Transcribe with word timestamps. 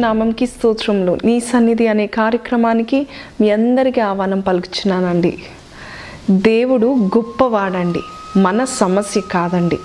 నామంకి 0.00 0.46
స్తోత్రములు. 0.46 1.18
నీ 1.24 1.40
సన్నిధి 1.40 1.86
అనే 1.86 2.06
కార్యక్రమానికి 2.06 3.06
మీ 3.40 3.50
అందరికీ 3.50 4.00
ఆహ్వానం 4.00 4.40
పలుకుచున్నానండి. 4.40 5.38
దేవుడు 6.30 6.86
గొప్పవాడండి. 7.16 8.00
మన 8.36 8.64
సమస్య 8.64 9.20
కాదండి. 9.20 9.78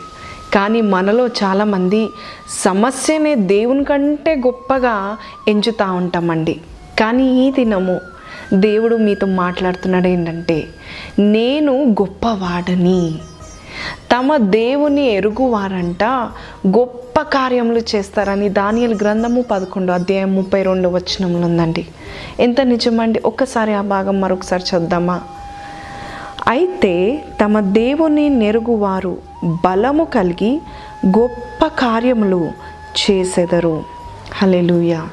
కానీ 0.53 0.81
మనలో 0.81 1.27
చాలామంది 1.27 2.09
సమస్యనే 2.49 3.35
దేవుని 3.35 3.83
కంటే 3.83 4.35
గొప్పగా 4.35 5.17
ఎంచుతూ 5.47 5.93
ఉంటామండి. 5.93 6.61
కానీ 6.99 7.47
ఈ 7.47 7.51
దినము 7.51 8.01
దేవుడు 8.53 8.95
మీతో 8.95 9.27
మాట్లాడుతున్నాడు 9.27 10.07
ఏంటంటే 10.07 10.67
నేను 11.19 11.83
గొప్పవాడని. 12.01 13.15
తమ 14.11 14.37
దేవుని 14.37 15.05
ఎరుగువారంట 15.11 16.03
గొప్ప 16.67 17.21
కార్యములు 17.21 17.81
చేస్తారని 17.95 18.49
దానియల్ 18.49 18.95
గ్రంథము 18.95 19.41
పదకొండు 19.41 19.91
అధ్యాయం 19.91 20.35
ముప్పై 20.35 20.63
రెండు 20.63 20.89
వచనములు 20.89 21.45
ఉందండి. 21.45 21.87
ఎంత 22.39 22.61
నిజమండి? 22.61 23.21
ఒక్కసారి 23.25 23.73
ఆ 23.73 23.81
భాగం 23.81 24.21
మరొకసారి 24.21 24.63
చూద్దామా 24.75 25.21
అయితే 26.47 27.23
తమ 27.43 27.59
దేవుని 27.59 28.29
నెరుగువారు 28.29 29.17
బలము 29.45 30.03
కలిగి 30.03 30.61
గొప్ప 31.07 31.67
కార్యములు 31.67 32.51
చేసెదరు. 33.01 33.83
Hallelujah 34.33 35.07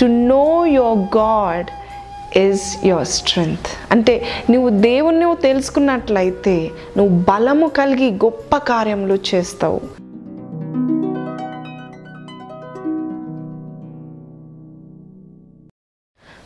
to 0.00 0.04
know 0.04 0.66
your 0.66 1.16
God 1.16 1.66
is 2.36 2.86
your 2.86 3.06
strength 3.06 3.68
అంటే 3.92 4.14
నువ్వు 4.50 4.68
దేవుణ్ణి 4.68 5.36
తెలుసుకున్నట్లయితే 5.42 6.70
నువ్వు 6.96 7.24
బలము 7.28 7.68
కలిగి 7.68 8.10
గొప్ప 8.10 8.56
కార్యములు 8.56 9.18
చేస్తావు. 9.34 10.01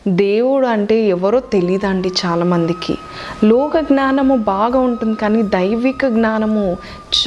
దేవుడు 0.07 0.67
అంటే 0.67 1.01
ఎవరో 1.03 1.39
తెలియదండి 1.39 2.11
చాలామందికి. 2.25 2.97
లోక 3.43 3.77
జ్ఞానము 3.77 4.35
బాగా 4.35 4.79
ఉంటుంది 4.79 5.15
కానీ 5.15 5.43
దైవిక 5.43 6.07
జ్ఞానము 6.07 6.77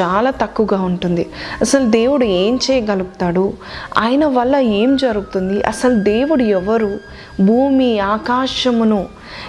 చాలా 0.00 0.30
తక్కువగా 0.30 0.82
ఉంటుంది. 0.82 1.30
అసలు 1.60 1.90
దేవుడు 1.90 2.24
ఏం 2.24 2.58
చేయగలుగుతాడు? 2.70 3.52
ఆయన 3.98 4.26
వల్ల 4.26 4.56
ఏం 4.56 4.96
జరుగుతుంది? 4.96 5.62
అసలు 5.62 5.94
దేవుడు 5.94 6.42
ఎవరు? 6.42 6.98
భూమి 7.40 7.98
ఆకాశమును 7.98 9.08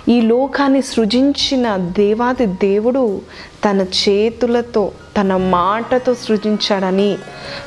ఈ 0.09 0.21
లోకాన్ని 0.21 0.81
సృజించిన 0.81 1.75
దేవాది 1.77 2.45
దేవుడు 2.45 3.21
తన 3.65 3.81
చేతులతో 3.81 4.91
తన 5.21 5.37
మాటతో 5.37 6.13
సృజించాడని 6.13 7.17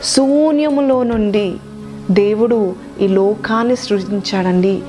శూన్యములో 0.05 1.03
నుండి 1.03 1.55
దేవుడు 2.11 2.75
ఈ 3.01 3.09
లోకాన్ని 3.09 3.77
సృజించాడండి. 3.77 4.83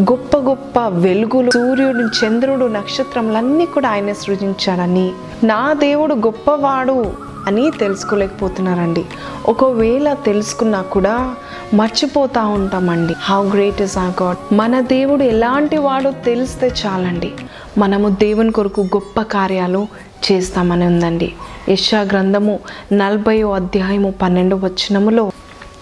గొప్ప 0.00 0.36
గొప్ప 0.36 0.78
వెలుగులు 0.88 1.50
సూర్యుడు 1.50 2.26
చంద్రుడు 2.26 2.66
నక్షత్రములన్నీ 2.66 3.66
కూడా 3.66 3.88
ఆయన 3.88 4.12
సృజించాడని 4.12 5.12
నా 5.44 5.72
దేవుడు 5.72 6.14
గొప్పవాడు 6.14 7.12
అని 7.46 7.70
తెలుసుకోలేకపోతున్నారండి. 7.70 9.04
ఒకవేళ 9.48 10.12
తెలుసుకున్నా 10.12 10.82
కూడా 10.82 11.34
మర్చిపోతూ 11.74 12.48
ఉంటామండి. 12.48 13.14
How 13.20 13.48
great 13.48 13.82
is 13.82 13.98
a 13.98 14.12
God 14.22 14.54
మన 14.54 14.80
దేవుడు 14.80 15.22
ఎలాంటి 15.22 15.76
వాడో 15.76 16.10
తెలిస్తే 16.10 16.72
చాలండి. 16.86 17.32
మనము 17.78 18.08
దేవుని 18.08 18.52
కొరకు 18.52 18.80
గొప్ప 18.80 19.22
కార్యాలు 19.22 19.86
చేస్తామని 20.32 20.86
ఉందండి. 20.86 21.32
యశా 21.68 22.00
గ్రంథము 22.00 22.58
నలభై 22.92 23.42
అధ్యాయము 23.42 24.14
పన్నెండు 24.22 24.56
వచనములో 24.56 25.30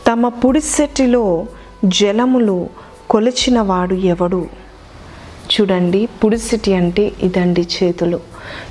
తమ 0.09 0.29
పుడిసెట్టిలో 0.29 1.47
జలములు 1.85 2.69
కొలిచిన 3.11 3.61
వాడు 3.61 3.95
ఎవడు? 3.95 4.47
చూడండి 5.53 6.09
పుడిసిటి 6.25 6.75
అంటే 6.75 7.13
ఇదండి 7.23 7.61
చేతులు. 7.61 8.21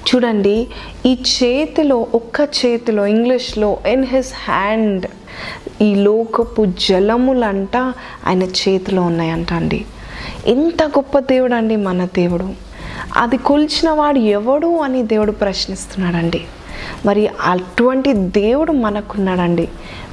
చూడండి 0.08 0.68
ఈ 1.06 1.14
చేతిలో 1.14 2.08
ఒక్క 2.16 2.42
చేతిలో 2.42 3.06
ఇంగ్లీష్లో 3.06 3.78
ఇన్ 3.88 4.06
హిస్ 4.06 4.34
హ్యాండ్ 4.46 5.06
ఈ 5.82 5.96
లోకపు 5.96 6.66
జలములంట 6.66 7.78
ఆయన 8.28 8.44
చేతిలో 8.44 9.02
ఉన్నాయంట 9.02 9.54
అండి 9.54 9.86
ఎంత 10.48 10.84
గొప్ప 10.84 11.20
దేవుడు 11.20 11.54
అండి 11.54 11.76
మన 11.76 12.06
దేవుడు. 12.06 12.50
అది 13.18 13.38
కొలిచిన 13.38 13.90
వాడు 13.90 14.20
ఎవడు 14.20 14.78
అని 14.78 15.04
దేవుడు 15.04 15.32
ప్రశ్నిస్తున్నాడండి. 15.32 16.42
మరి 17.06 17.28
అటువంటి 17.28 18.14
దేవుడు 18.14 18.72
మనకున్నాడండి. 18.72 19.68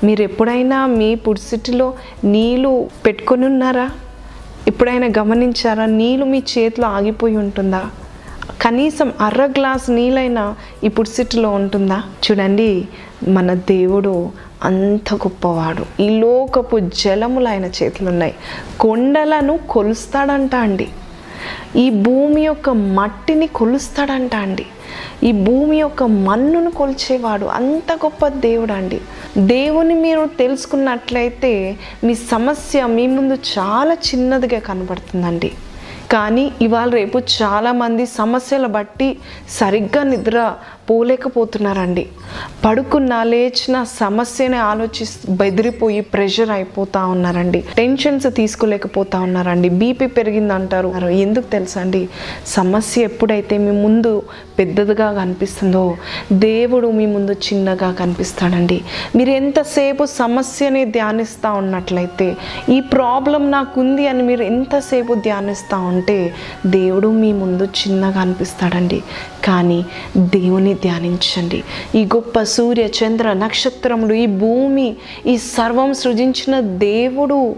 మీరు 0.04 0.22
ఎప్పుడైనా 0.22 0.86
మీ 0.86 1.14
పుడిసిటిలో 1.14 1.94
నీళ్ళు 2.24 2.88
పెట్టుకొని 3.06 3.46
ఉన్నారా? 3.46 3.90
ఎప్పుడైనా 4.68 5.08
గమనించారా? 5.18 5.86
నీళ్ళు 5.86 6.24
మీ 6.24 6.38
చేతిలో 6.38 6.88
ఆగిపోయి 6.88 7.36
ఉంటుందా? 7.36 7.82
కనీసం 8.62 9.12
అర్ర 9.20 9.46
గ్లాస్ 9.46 9.90
నీళ్ళైనా 9.90 10.54
ఈ 10.84 10.88
పుడిసిటిలో 10.88 11.50
ఉంటుందా? 11.50 12.02
చూడండి 12.24 12.88
మన 13.28 13.54
దేవుడు 13.54 14.30
అంత 14.62 15.14
గొప్పవాడు. 15.14 16.02
ఈ 16.02 16.20
లోకపు 16.20 16.78
జలములు 16.78 17.48
ఆయన 17.48 17.64
చేతులు 17.64 18.08
ఉన్నాయి. 18.08 18.34
కొండలను 18.80 19.58
కొలుస్తాడంట 19.70 20.54
అండి. 20.54 20.88
ఈ 21.76 21.90
భూమి 21.90 22.42
యొక్క 22.42 22.70
మట్టిని 22.70 23.46
కొలుస్తాడంట 23.46 24.34
అండి. 24.34 24.66
ఈ 25.22 25.32
భూమి 25.32 25.76
యొక్క 25.80 26.02
మన్నును 26.02 26.70
కొలిచేవాడు 26.70 27.44
అంత 27.44 27.92
గొప్ప 27.92 28.28
దేవుడు 28.28 28.72
అండి. 28.72 29.00
దేవుని 29.38 29.94
మీరు 29.94 30.30
తెలుసుకున్నట్లయితే 30.38 31.76
మీ 32.04 32.14
సమస్య 32.14 32.86
మీ 32.86 33.06
ముందు 33.06 33.34
చాలా 33.34 33.94
చిన్నదిగా 33.94 34.60
కనబడుతుందండి. 34.60 35.52
కానీ 36.12 36.52
ఇవాళ 36.62 36.90
రేపు 36.90 37.18
చాలామంది 37.18 38.06
సమస్యలు 38.06 38.68
బట్టి 38.68 39.18
సరిగ్గా 39.48 40.02
నిద్ర 40.02 40.54
పోలేకపోతున్నారండి. 40.90 42.06
పడుకున్నా 42.64 43.22
లేచిన 43.24 43.84
సమస్యని 43.84 44.56
ఆలోచి 44.56 45.06
బెదిరిపోయి 45.36 46.00
ప్రెషర్ 46.00 46.50
అయిపోతా 46.50 47.06
ఉన్నారండి. 47.06 47.64
టెన్షన్స్ 47.76 48.26
తీసుకోలేకపోతా 48.34 49.20
ఉన్నారండి. 49.20 49.68
బీపీ 49.68 50.06
పెరిగిందంటారు. 50.06 50.88
ఎందుకు 51.08 51.44
తెలుసా 51.44 51.80
అండి 51.80 52.08
సమస్య 52.46 53.02
ఎప్పుడైతే 53.02 53.58
మీ 53.58 53.70
ముందు 53.70 54.22
పెద్దదిగా 54.58 55.12
కనిపిస్తుందో 55.12 55.96
దేవుడు 56.32 56.90
మీ 56.90 57.06
ముందు 57.06 57.32
చిన్నగా 57.32 57.92
కనిపిస్తాడండి. 57.92 58.80
మీరు 59.16 59.30
ఎంతసేపు 59.30 60.04
సమస్యని 60.04 60.84
ధ్యానిస్తూ 60.84 61.52
ఉన్నట్లయితే 61.52 62.36
ఈ 62.68 62.80
ప్రాబ్లం 62.80 63.50
నాకుంది 63.50 64.08
అని 64.08 64.22
మీరు 64.22 64.42
ఎంతసేపు 64.42 65.14
ధ్యానిస్తూ 65.14 65.78
ఉంటే 65.78 66.34
దేవుడు 66.66 67.08
మీ 67.08 67.32
ముందు 67.32 67.64
చిన్నగా 67.64 68.20
అనిపిస్తాడండి. 68.20 69.02
కానీ 69.44 69.84
దేవుని 70.18 70.73
ధ్యానించండి. 70.82 71.64
ఈ 71.94 72.04
గొప్ప 72.04 72.42
సూర్య 72.42 72.82
చంద్ర 72.82 73.32
నక్షత్రములు 73.32 74.14
ఈ 74.14 74.26
భూమి 74.26 74.96
ఈ 75.26 75.38
సర్వం 75.38 75.94
సృజించిన 75.94 76.60
దేవుడు. 76.60 77.56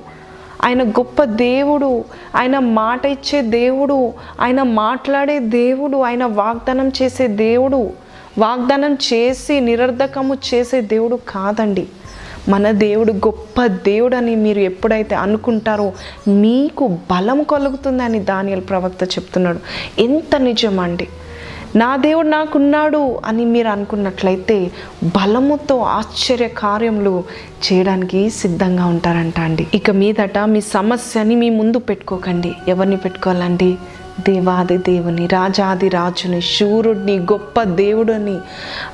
ఆయన 0.65 0.83
గొప్ప 0.83 1.25
దేవుడు. 1.25 2.05
ఆయన 2.37 2.59
మాట 2.59 3.07
ఇచ్చే 3.07 3.43
దేవుడు. 3.43 4.13
ఆయన 4.41 4.63
మాట్లాడే 4.63 5.39
దేవుడు. 5.39 5.97
ఆయన 5.97 6.25
వాగ్దానం 6.25 6.89
చేసే 6.89 7.27
దేవుడు. 7.27 7.91
వాగ్దానం 8.39 8.95
చేసి 8.95 9.61
నిరర్ధకము 9.61 10.37
చేసే 10.55 10.81
దేవుడు 10.81 11.19
కాదండి. 11.29 11.87
మన 12.49 12.71
దేవుడు 12.71 13.13
గొప్ప 13.13 13.67
దేవుడు 13.67 14.17
అని 14.17 14.35
మీరు 14.35 14.59
ఎప్పుడైతే 14.59 15.15
అనుకుంటారో 15.15 15.93
మీకు 16.29 16.87
బలం 16.87 17.43
కలుగుతుందని 17.43 18.19
దానియల్ 18.19 18.61
ప్రవక్త 18.61 19.05
చెప్తున్నాడు. 19.05 19.61
ఎంత 20.01 20.37
నిజమండి? 20.37 21.09
నా 21.77 21.97
దేవుడు 21.97 22.29
నాకున్నాడు 22.29 23.21
అని 23.25 23.45
మీరు 23.45 23.69
అనుకున్నట్లయితే 23.69 24.71
బలముతో 25.05 25.79
ఆశ్చర్య 25.79 26.49
కార్యములు 26.49 27.25
చేయడానికి 27.67 28.31
సిద్ధంగా 28.31 28.87
ఉంటారంట 28.87 29.41
అండి. 29.41 29.67
ఇక 29.75 29.91
మీదట 29.91 30.39
మీ 30.39 30.61
సమస్యని 30.61 31.35
మీ 31.35 31.51
ముందు 31.51 31.79
పెట్టుకోకండి. 31.79 32.53
ఎవరిని 32.69 32.97
పెట్టుకోవాలండి? 32.97 33.77
దేవాది 34.21 34.79
దేవుని 34.79 35.27
రాజాది 35.27 35.89
రాజుని 35.89 36.41
శూరుడిని 36.41 37.19
గొప్ప 37.19 37.63
దేవుడిని 37.63 38.37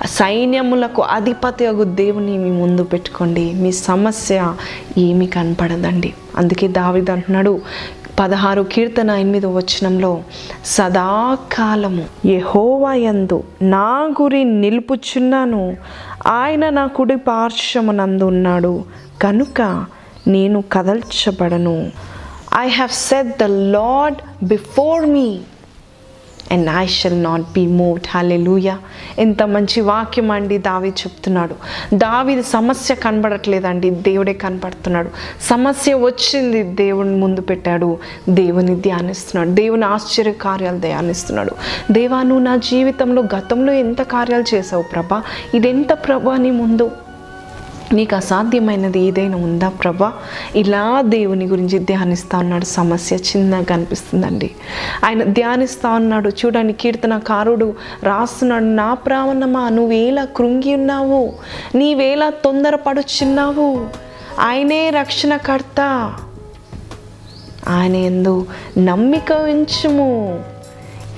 సైన్యములకు 0.07 1.03
అధిపతి 1.03 1.67
అగు 1.67 1.85
దేవుని 1.85 2.39
మీ 2.39 2.51
ముందు 2.51 2.85
పెట్టుకోండి. 2.85 3.53
మీ 3.55 3.73
సమస్య 3.73 4.55
ఏమి 4.99 5.27
కనపడదండి. 5.27 6.15
అందుకే 6.37 6.69
దావిది 6.69 7.13
అంటున్నాడు 7.13 7.61
పదహారు 8.21 8.63
కీర్తన 8.63 9.11
ఎనిమిదో 9.11 9.53
వచనంలో 9.53 10.21
సదాకాలము 10.65 12.05
యహోవాయందు 12.27 13.43
నా 13.63 14.15
గురి 14.23 14.45
నిలుపుచున్నాను. 14.45 15.77
ఆయన 16.27 16.69
నా 16.69 16.87
కుడి 16.87 17.17
పార్శ్వమునందు 17.17 18.25
ఉన్నాడు. 18.25 18.85
కనుక 19.23 19.87
నేను 20.27 20.65
కదల్చబడను. 20.73 21.93
I 22.59 22.69
have 22.69 22.91
set 22.91 23.39
the 23.39 23.43
Lord 23.43 24.45
before 24.45 25.07
me 25.07 25.39
and 26.53 26.71
I 26.77 26.87
shall 26.87 27.23
not 27.23 27.43
be 27.43 27.67
moved 27.67 28.07
hallelujah 28.09 28.79
ఎంత 29.19 29.43
మంచి 29.43 29.81
వాక్యం 29.81 30.31
అండి 30.31 30.59
దావి 30.59 30.89
చెప్తున్నాడు. 30.89 31.55
దావి 31.95 32.43
సమస్య 32.43 32.95
కనబడట్లేదండి. 32.95 33.91
దేవుడే 33.91 34.33
కనపడుతున్నాడు 34.33 35.11
సమస్య 35.43 35.95
వచ్చింది 35.95 36.63
దేవుని 36.63 37.17
ముందు 37.17 37.41
పెట్టాడు. 37.41 37.99
దేవుని 38.29 38.81
ధ్యానిస్తున్నాడు. 38.81 39.55
దేవుని 39.55 39.85
ఆశ్చర్య 39.85 40.33
కార్యాలు 40.33 40.79
ధ్యానిస్తున్నాడు. 40.79 41.53
దేవా 41.93 42.23
నువ్వు 42.23 42.45
నా 42.45 42.57
జీవితంలో 42.57 43.23
గతంలో 43.23 43.73
ఎంత 43.73 44.03
కార్యాలు 44.03 44.55
చేసావు 44.55 44.83
ప్రభా? 44.83 45.23
ఇదెంత 45.55 45.93
ప్రభా 45.93 46.37
నీ 46.37 46.51
ముందు? 46.51 46.91
నీకు 47.93 48.17
అసాధ్యమైనది 48.17 49.01
ఏదైనా 49.01 49.37
ఉందా 49.37 49.69
ప్రభా? 49.69 50.13
ఇలా 50.57 51.01
దేవుని 51.01 51.47
గురించి 51.47 51.79
ధ్యానిస్తా 51.79 52.39
ఉన్నాడు. 52.39 52.65
సమస్య 52.65 53.17
చిన్నగా 53.17 53.75
అనిపిస్తుందండి. 53.75 54.51
ఆయన 55.05 55.23
ధ్యానిస్తా 55.23 55.89
ఉన్నాడు. 55.89 56.29
చూడండి 56.29 56.73
కీర్తనకారుడు 56.73 57.75
రాస్తున్నాడు. 58.03 58.65
నా 58.65 58.95
ప్రావణమా 58.95 59.69
నువ్వేలా 59.69 60.25
కృంగి 60.25 60.75
ఉన్నావు? 60.75 61.33
నీవేలా 61.75 62.31
తొందరపడుచున్నావు? 62.31 63.87
ఆయనే 64.41 64.91
రక్షణకర్త. 64.91 66.13
ఆయన 67.69 67.97
ఎందు 67.97 68.47
నమ్మిక 68.79 69.33
ఉంచుము. 69.33 70.45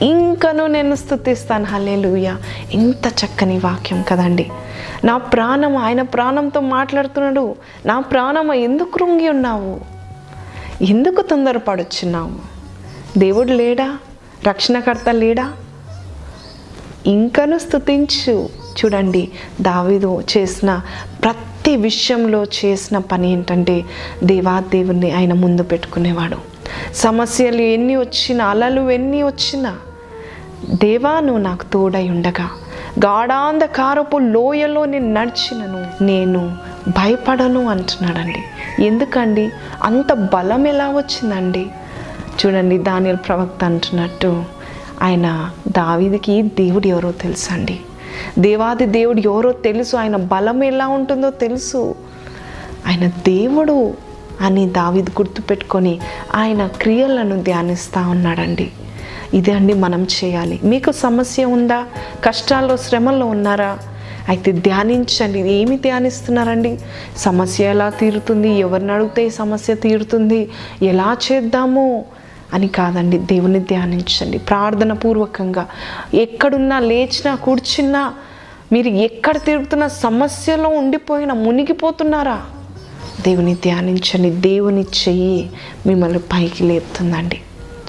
ఇంకను 0.05 0.67
నేను 0.67 0.95
స్థుతిస్తాను 0.95 1.65
హల్లెలూయా. 1.65 2.39
ఎంత 2.73 3.07
చక్కని 3.07 3.59
వాక్యం 3.59 4.03
కదండి. 4.03 4.51
నా 5.05 5.17
ప్రాణం 5.17 5.77
ఆయన 5.77 6.03
ప్రాణంతో 6.03 6.61
మాట్లాడుతున్నాడు. 6.61 7.55
నా 7.87 8.01
ప్రాణం 8.01 8.53
ఎందుకు 8.53 8.99
కృంగి 8.99 9.29
ఉన్నావు? 9.29 9.81
ఎందుకు 10.85 11.23
తొందరపడుచున్నావు? 11.23 12.31
దేవుడు 13.19 13.53
లేడా? 13.53 13.99
రక్షణకర్త 14.49 15.09
లేడా? 15.11 15.53
ఇంకను 17.07 17.59
స్థుతించు 17.59 18.49
చూడండి 18.85 19.31
దావిదు 19.61 20.23
చేసిన 20.39 20.81
ప్రతి 21.23 21.77
విషయంలో 21.77 22.45
చేసిన 22.45 22.99
పని 22.99 23.33
ఏంటంటే 23.33 23.85
దేవాదేవుని 24.25 25.11
ఆయన 25.11 25.33
ముందు 25.33 25.63
పెట్టుకునేవాడు. 25.63 26.37
సమస్యలు 26.95 27.63
ఎన్ని 27.63 27.97
వచ్చినా 27.97 28.45
అలలు 28.45 28.91
ఎన్ని 28.91 29.23
వచ్చినా 29.23 29.77
దేవా 30.71 31.21
నువ్వు 31.21 31.43
నాకు 31.43 31.65
తోడై 31.65 32.09
ఉండగా. 32.09 32.51
గాఢాంధకారపు 33.05 34.17
లోయలో 34.17 34.85
నేను 34.85 35.13
నడిచినను. 35.13 36.05
నేను 36.05 36.57
భయపడను 36.89 37.69
అంటున్నాడండి. 37.69 38.45
ఎందుకండి? 38.85 39.51
అంత 39.83 40.13
బలం 40.13 40.67
ఎలా 40.67 40.91
వచ్చిందండి? 40.91 41.67
చూడండి 42.47 42.79
దానియల్ 42.79 43.17
ప్రవక్త 43.17 43.65
అంటున్నట్టు 43.65 44.45
ఆయన 45.03 45.51
దావీదికి 45.69 46.43
దేవుడు 46.43 46.87
ఎవరో 46.87 47.13
తెలుసండి. 47.13 47.81
దేవాది 48.39 48.87
దేవుడు 48.87 49.21
ఎవరో 49.21 49.53
తెలుసు. 49.53 49.97
ఆయన 49.97 50.17
బలం 50.17 50.65
ఎలా 50.65 50.89
ఉంటుందో 50.89 51.31
తెలుసు. 51.31 51.95
ఆయన 52.87 53.07
దేవుడు 53.07 53.95
అని 54.41 54.67
దావీదు 54.67 55.11
గుర్తుపెట్టుకొని 55.11 56.01
ఆయన 56.35 56.67
క్రియలను 56.67 57.43
ధ్యానిస్తూ 57.43 58.01
ఉన్నాడండి. 58.01 58.73
ఇదే 59.35 59.53
అండి 59.53 59.75
మనం 59.75 60.07
చేయాలి. 60.25 60.61
మీకు 60.65 60.93
సమస్య 60.93 61.45
ఉందా? 61.45 61.85
కష్టాల్లో 62.25 62.77
శ్రమల్లో 62.77 63.27
ఉన్నారా? 63.27 63.79
అయితే 64.29 64.53
ధ్యానించండి. 64.53 65.41
ఏమి 65.41 65.77
ధ్యానిస్తున్నారండి? 65.77 66.79
సమస్య 67.17 67.65
ఎలా 67.65 67.89
తీరుతుంది? 67.89 68.49
ఎవరిని 68.49 68.93
అడిగితే 68.93 69.31
సమస్య 69.31 69.75
తీరుతుంది? 69.75 70.51
ఎలా 70.83 71.17
చేద్దాము? 71.33 72.05
అని 72.55 72.69
కాదండి. 72.69 73.19
దేవుని 73.19 73.61
ధ్యానించండి. 73.61 74.39
ప్రార్థన 74.39 74.93
పూర్వకంగా 74.93 75.67
ఎక్కడున్నా 76.15 76.79
లేచినా 76.79 77.35
కూర్చున్నా 77.35 78.15
మీరు 78.73 78.89
ఎక్కడ 78.89 79.37
తిరుగుతున్న 79.37 79.87
సమస్యలో 79.87 80.69
ఉండిపోయినా 80.69 81.35
మునిగిపోతున్నారా? 81.35 82.43
దేవుని 83.21 83.55
ధ్యానించండి. 83.55 84.31
దేవుని 84.31 84.83
చెయ్యి 84.83 85.51
మిమ్మల్ని 85.87 86.19
పైకి 86.19 86.65
లేపుతుందండి. 86.65 87.41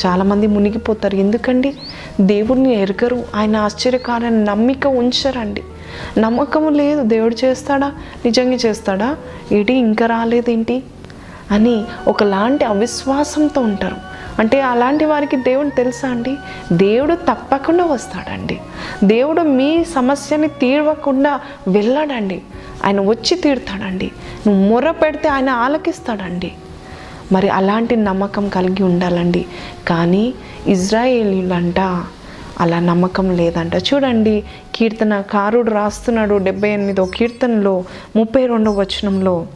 చాలామంది 0.05 0.47
మునిగిపోతారు. 0.47 1.15
ఎందుకండి? 1.15 1.75
దేవుడిని 2.21 2.81
ఎరగరు. 2.81 3.23
ఆయన 3.35 3.55
ఆశ్చర్యకారాన్ని 3.55 4.43
నమ్మిక 4.43 4.87
ఉంచరండి. 4.87 5.63
నమ్మకం 6.17 6.73
లేదు. 6.73 7.03
దేవుడు 7.03 7.35
చేస్తాడా? 7.45 7.91
నిజంగా 8.25 8.55
చేస్తాడా? 8.55 9.17
ఏంటి 9.51 9.73
ఇంకా 9.73 10.05
రాలేదేంటి? 10.05 10.83
అని 11.51 11.83
ఒకలాంటి 12.07 12.65
అవిశ్వాసంతో 12.65 13.61
ఉంటారు. 13.61 13.95
అంటే 14.39 14.61
అలాంటి 14.61 15.05
వారికి 15.05 15.35
దేవుడు 15.35 15.69
తెలుసా 15.69 16.09
అండి? 16.09 16.35
దేవుడు 16.73 17.15
తప్పకుండా 17.15 17.83
వస్తాడండి. 17.85 18.59
దేవుడు 19.03 19.41
మీ 19.41 19.83
సమస్యని 19.83 20.47
తీర్వకుండా 20.47 21.39
వెళ్ళాడండి. 21.67 22.41
ఆయన 22.85 23.01
వచ్చి 23.01 23.37
తీరుతాడండి. 23.37 24.11
నువ్వు 24.47 24.69
మొర్ర 24.69 24.91
పెడితే 24.91 25.27
ఆయన 25.27 25.49
ఆలకిస్తాడండి. 25.49 26.51
మరి 27.31 27.49
అలాంటి 27.49 27.95
నమ్మకం 27.95 28.49
కలిగి 28.49 28.83
ఉండాలండి. 28.83 29.45
కానీ 29.87 30.33
ఇజ్రాయేలీలంట 30.67 31.79
అలా 32.59 32.79
నమ్మకం 32.79 33.37
లేదంట. 33.37 33.75
చూడండి 33.75 34.43
కీర్తనకారుడు 34.75 35.71
రాస్తున్నాడు 35.71 36.35
డెబ్బై 36.35 36.69
ఎనిమిదో 36.69 37.05
కీర్తనలో 37.05 37.83
ముప్పై 38.15 38.45
రెండో 38.45 38.71
వచనంలో. 38.71 39.47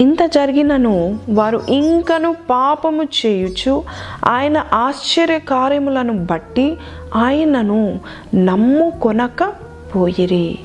ఇంత 0.00 0.22
జరిగినను 0.22 1.18
వారు 1.28 1.62
ఇంకను 1.68 2.36
పాపము 2.50 3.02
చేయుచు 3.02 3.84
ఆయన 4.24 4.64
ఆశ్చర్య 4.72 5.38
కార్యములను 5.38 6.12
బట్టి 6.12 6.76
ఆయనను 7.16 8.00
నమ్ముకొనక 8.34 9.52
పోయిరి. 9.96 10.58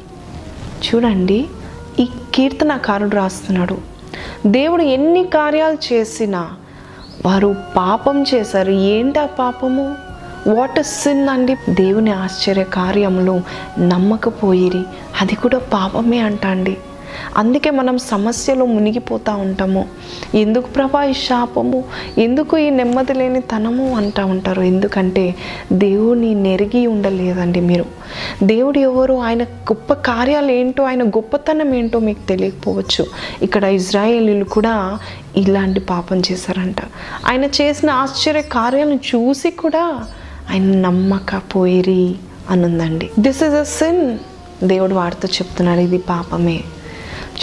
చూడండి 0.85 1.45
ఈ 1.99 2.09
కీర్తనకారుడు 2.35 3.15
రాస్తున్నాడు. 3.15 3.86
దేవుడు 4.45 4.81
ఎన్ని 4.81 5.23
కార్యాలు 5.23 5.93
చేసినా 5.93 6.51
వారు 7.25 7.55
పాపం 7.77 8.23
చేశారు. 8.33 8.71
ఏంటి 8.71 9.19
ఆ 9.19 9.25
పాపము? 9.25 9.95
వాట్ 10.47 10.83
సిన్ 10.83 11.29
అండి. 11.29 11.55
దేవుని 11.69 12.11
ఆశ్చర్య 12.11 12.63
కార్యములు 12.63 13.41
నమ్మకపోయిరి. 13.79 14.83
అది 15.21 15.35
కూడా 15.35 15.57
పాపమే 15.57 16.19
అంటా 16.19 16.49
అండి. 16.49 16.77
అందుకే 17.37 17.69
మనం 17.71 17.97
సమస్యలో 17.97 18.65
మునిగిపోతూ 18.65 19.35
ఉంటాము. 19.35 19.85
ఎందుకు 20.35 20.67
ప్రభా 20.67 21.03
ఈ 21.03 21.13
శాపము? 21.13 21.83
ఎందుకు 22.17 22.57
ఈ 22.57 22.69
నెమ్మది 22.69 23.13
లేని 23.13 23.41
తనము 23.41 23.95
అంటూ 23.95 24.25
ఉంటారు? 24.25 24.61
ఎందుకంటే 24.61 25.35
దేవుని 25.73 26.35
నెరిగి 26.35 26.87
ఉండలేదండి 26.87 27.61
మీరు. 27.61 27.85
దేవుడు 28.43 28.79
ఎవరు? 28.79 29.13
ఆయన 29.13 29.43
గొప్ప 29.43 29.93
కార్యాలు 29.93 30.51
ఏంటో 30.51 30.83
ఆయన 30.83 31.03
గొప్పతనం 31.03 31.73
ఏంటో 31.73 31.99
మీకు 31.99 32.27
తెలియకపోవచ్చు. 32.27 33.05
ఇక్కడ 33.41 33.63
ఇజ్రాయేలీలు 33.63 34.43
కూడా 34.43 34.99
ఇలాంటి 35.37 35.79
పాపం 35.79 36.21
చేశారంట. 36.31 36.75
ఆయన 37.27 37.45
చేసిన 37.45 37.89
ఆశ్చర్య 37.89 38.41
కార్యాలను 38.41 38.95
చూసి 38.95 39.51
కూడా 39.51 40.05
ఆయన 40.51 40.63
నమ్మకపోయిరి 40.63 42.15
అనుందండి. 42.49 43.09
దిస్ 43.19 43.43
ఇస్ 43.43 43.53
అ 43.53 43.63
సిన్ 43.63 44.17
దేవుడు 44.63 44.93
వారితో 44.93 45.27
చెప్తున్నాడు 45.27 45.79
ఇది 45.79 45.97
పాపమే. 45.97 46.63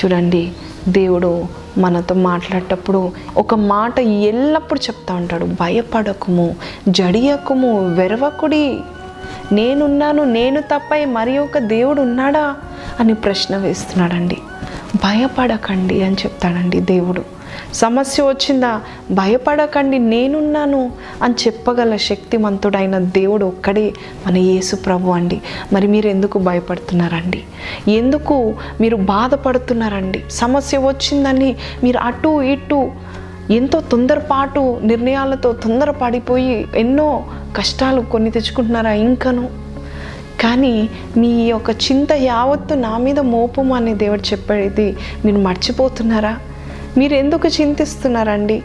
చూడండి 0.05 0.53
దేవుడు 0.89 1.47
మనతో 1.79 2.15
మాట్లాడేటప్పుడు 2.15 3.13
ఒక 3.37 3.55
మాట 3.55 3.99
ఎల్లప్పుడూ 3.99 4.81
చెప్తా 4.81 5.15
ఉంటాడు. 5.15 5.45
భయపడకుము 5.45 6.57
జడియకుము 6.89 7.95
వెరవకుడి. 7.95 8.81
నేనున్నాను 9.53 10.25
నేను 10.25 10.61
తప్ప 10.61 10.95
మరి 11.07 11.39
ఒక 11.39 11.59
దేవుడు 11.59 12.01
ఉన్నాడా 12.01 12.55
అని 13.01 13.15
ప్రశ్న 13.15 13.57
వేస్తున్నాడండి. 13.57 14.37
భయపడకండి 14.97 16.03
అని 16.03 16.15
చెప్తాడండి 16.15 16.81
దేవుడు. 16.81 17.34
సమస్య 17.75 18.23
వచ్చిందా? 18.23 18.81
భయపడకండి 19.11 19.99
నేనున్నాను 19.99 20.93
అని 21.23 21.35
చెప్పగల 21.35 21.97
శక్తిమంతుడైన 21.97 22.99
దేవుడు 22.99 23.45
ఒక్కడే 23.45 23.93
మన 24.27 24.37
యేసు 24.37 24.77
ప్రభు 24.77 25.11
అండి. 25.11 25.43
మరి 25.73 25.87
మీరు 25.87 26.09
ఎందుకు 26.09 26.39
భయపడుతున్నారండి? 26.39 27.43
ఎందుకు 27.89 28.55
మీరు 28.81 28.97
బాధపడుతున్నారండి? 28.97 30.23
సమస్య 30.31 30.79
వచ్చిందని 30.79 31.57
మీరు 31.85 31.99
అటు 31.99 32.43
ఇటు 32.43 32.93
ఎంతో 33.51 33.81
తొందరపాటు 33.81 34.81
నిర్ణయాలతో 34.83 35.53
తొందరపడిపోయి 35.53 36.69
ఎన్నో 36.77 37.27
కష్టాలు 37.57 38.01
కొన్ని 38.01 38.31
తెచ్చుకుంటున్నారా 38.31 38.93
ఇంకను? 38.93 39.65
కానీ 40.41 40.89
మీ 41.17 41.49
యొక్క 41.49 41.71
చింత 41.71 42.13
యావత్తు 42.13 42.75
నా 42.75 42.99
మీద 42.99 43.21
మోపము 43.21 43.75
అనే 43.75 43.95
దేవుడు 43.95 44.21
చెప్పేది 44.21 44.97
మీరు 45.25 45.39
మర్చిపోతున్నారా? 45.39 46.39
మీరు 46.99 47.15
ఎందుకు 47.15 47.49
చింతిస్తున్నారండి? 47.49 48.63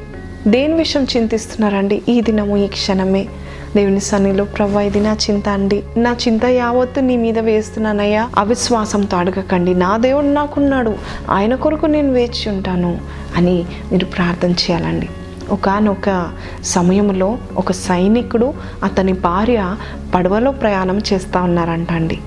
దేని 0.47 0.73
విషయం 0.73 1.03
చింతిస్తున్నారండి? 1.03 2.01
ఈ 2.09 2.21
దినము 2.21 2.57
ఈ 2.57 2.67
క్షణమే. 2.67 3.27
దేవుని 3.75 3.99
సన్నిలో 3.99 4.43
ప్రభా 4.43 4.81
ఇది 4.81 4.99
నా 4.99 5.13
చింత 5.13 5.49
అండి. 5.49 5.83
నా 5.97 6.15
చింత 6.27 6.45
యావత్తు 6.45 6.99
నీ 6.99 7.17
మీద 7.17 7.39
వేస్తున్నానయ్యా. 7.39 8.29
అవిశ్వాసంతో 8.37 9.17
అడగకండి. 9.17 9.73
నా 9.73 9.97
దేవుడు 9.97 10.25
నాకున్నాడు. 10.25 10.95
ఆయన 11.29 11.55
కొరకు 11.55 11.85
నేను 11.85 12.11
వేచి 12.11 12.49
ఉంటాను 12.49 12.97
అని 13.35 13.65
మీరు 13.91 14.05
ప్రార్థన 14.05 14.51
చేయాలండి. 14.51 15.09
ఒకనొక 15.49 16.31
సమయంలో 16.63 17.37
ఒక 17.57 17.71
సైనికుడు 17.71 18.53
అతని 18.83 19.13
భార్య 19.13 19.75
పడవలో 20.15 20.51
ప్రయాణం 20.51 21.01
చేస్తూ 21.13 21.39
ఉన్నారంట 21.39 21.91
అండి 21.91 22.19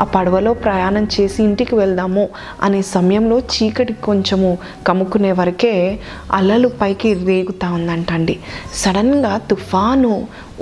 ఆ 0.00 0.04
పడవలో 0.14 0.52
ప్రయాణం 0.64 1.04
చేసి 1.14 1.38
ఇంటికి 1.42 1.74
వెళ్దాము 1.74 2.24
అనే 2.62 2.82
సమయంలో 2.94 3.36
చీకటి 3.52 3.94
కొంచెము 4.06 4.50
కమ్ముకునే 4.86 5.32
వరకే 5.32 5.74
అలలు 6.32 6.68
పైకి 6.80 7.10
రేగుతూ 7.24 7.68
ఉందంట 7.78 8.12
అండి 8.12 8.36
సడన్గా 8.74 9.32
తుఫాను 9.50 10.12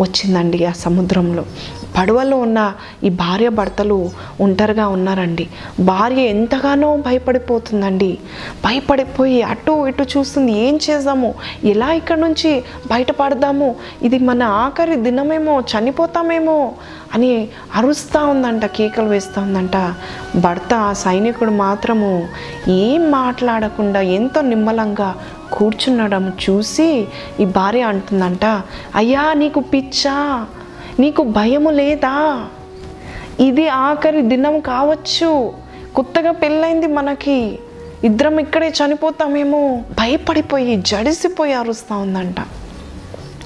వచ్చిందండి 0.00 0.58
ఆ 0.64 0.72
సముద్రంలో. 0.84 1.44
పడవలో 1.96 2.36
ఉన్న 2.36 2.72
ఈ 3.04 3.08
భార్య 3.08 3.48
భర్తలు 3.48 4.10
ఒంటరిగా 4.40 4.88
ఉన్నారండి. 4.88 5.48
భార్య 5.80 6.20
ఎంతగానో 6.20 6.96
భయపడిపోతుందండి. 6.96 8.18
భయపడిపోయి 8.64 9.42
అటు 9.42 9.86
ఇటు 9.86 10.02
చూస్తుంది 10.02 10.52
ఏం 10.52 10.78
చేద్దాము? 10.90 11.34
ఎలా 11.64 11.92
ఇక్కడ 11.92 12.18
నుంచి 12.18 12.64
బయటపడదాము? 12.90 13.76
ఇది 14.02 14.18
మన 14.18 14.42
ఆఖరి 14.42 14.96
దినమేమో 14.96 15.60
చనిపోతామేమో 15.60 16.72
అని 17.14 17.48
అరుస్తూ 17.74 18.26
ఉందంట 18.26 18.64
కేకలు 18.64 19.08
వేస్తూ 19.08 19.40
ఉందంట. 19.40 19.94
భర్త 20.36 20.74
ఆ 20.74 20.92
సైనికుడు 20.92 21.50
మాత్రము 21.50 22.28
ఏం 22.68 23.10
మాట్లాడకుండా 23.10 24.00
ఎంతో 24.00 24.40
నిమ్మలంగా 24.40 25.14
కూర్చున్నడం 25.52 26.32
చూసి 26.50 27.08
ఈ 27.40 27.44
భార్య 27.44 27.82
అంటుందంట 27.82 28.44
అయ్యా 28.94 29.32
నీకు 29.32 29.60
పిచ్చా? 29.60 30.46
నీకు 30.98 31.22
భయము 31.22 31.70
లేదా? 31.70 32.46
ఇది 33.40 33.68
ఆఖరి 33.68 34.22
దినం 34.22 34.60
కావచ్చు. 34.60 35.54
కొత్తగా 35.96 36.32
పెళ్ళైంది 36.32 36.86
మనకి. 36.86 37.58
ఇద్దరం 38.04 38.38
ఇక్కడే 38.38 38.68
చనిపోతామేమో. 38.68 39.82
భయపడిపోయి 39.98 40.76
జడిసిపోయి 40.76 41.52
అరుస్తూ 41.52 41.94
ఉందంట. 41.96 42.34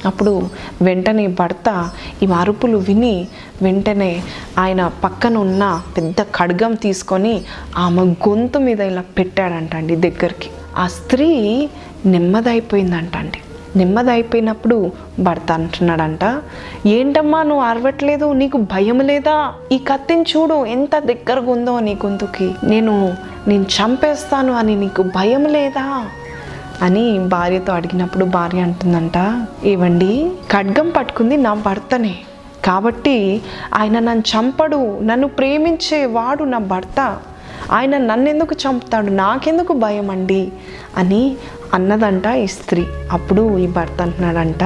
అప్పుడు 0.07 0.49
వెంటనే 0.83 1.27
భర్త 1.27 1.91
ఈ 2.23 2.27
అరుపులు 2.27 2.77
విని 2.77 3.29
వెంటనే 3.63 4.23
ఆయన 4.59 4.93
పక్కన 5.05 5.39
ఉన్న 5.39 5.83
పెద్ద 5.97 6.23
ఖడ్గం 6.23 6.75
తీసుకొని 6.75 7.45
ఆమె 7.77 8.03
గొంతు 8.03 8.59
మీద 8.59 8.81
ఇలా 8.81 9.01
పెట్టాడంట 9.01 9.75
అండి 9.75 9.97
దగ్గరికి. 9.97 10.51
ఆ 10.77 10.87
స్త్రీ 10.87 11.69
నెమ్మదైపోయిందంట 12.07 13.17
నెమ్మది 13.77 14.11
అయిపోయినప్పుడు 14.11 14.93
భర్త 15.21 15.53
అంటున్నాడంట 15.53 16.43
ఏంటమ్మా 16.87 17.43
నువ్వు 17.43 17.65
అరవట్లేదు 17.65 18.33
నీకు 18.33 18.59
భయం 18.59 19.01
లేదా? 19.01 19.55
ఈ 19.73 19.79
కత్తిని 19.79 20.23
చూడు 20.23 20.67
ఎంత 20.67 20.99
దగ్గరగా 20.99 21.53
ఉందో 21.53 21.81
నీ 21.81 21.95
గొంతుకి. 21.95 22.55
నేను 22.65 23.17
నేను 23.49 23.63
చంపేస్తాను 23.63 24.53
అని 24.53 24.77
నీకు 24.77 25.03
భయం 25.03 25.45
లేదా? 25.45 26.07
అని 26.83 27.19
భార్యతో 27.19 27.73
అడిగినప్పుడు 27.73 28.25
భార్య 28.25 28.61
అంటుందంట 28.61 29.47
ఏవండి 29.65 30.31
ఖడ్గం 30.53 30.93
పట్టుకుంది 30.97 31.37
నా 31.37 31.55
భర్తనే. 31.55 32.15
కాబట్టి 32.65 33.43
ఆయన 33.75 33.99
నన్ను 33.99 34.23
చంపడు 34.37 34.99
నన్ను 35.03 35.29
ప్రేమించే 35.29 36.05
వాడు 36.05 36.45
నా 36.45 36.59
భర్త. 36.59 37.19
ఆయన 37.73 37.99
నన్నెందుకు 37.99 38.55
చంపుతాడు? 38.55 39.07
నాకెందుకు 39.07 39.73
భయం 39.73 40.11
అండి 40.11 40.53
అని 40.97 41.37
అన్నదంట 41.75 42.27
ఈ 42.27 42.47
స్త్రీ. 42.47 42.87
అప్పుడు 43.11 43.59
ఈ 43.59 43.67
భర్త 43.67 44.03
అంటున్నాడంట 44.03 44.65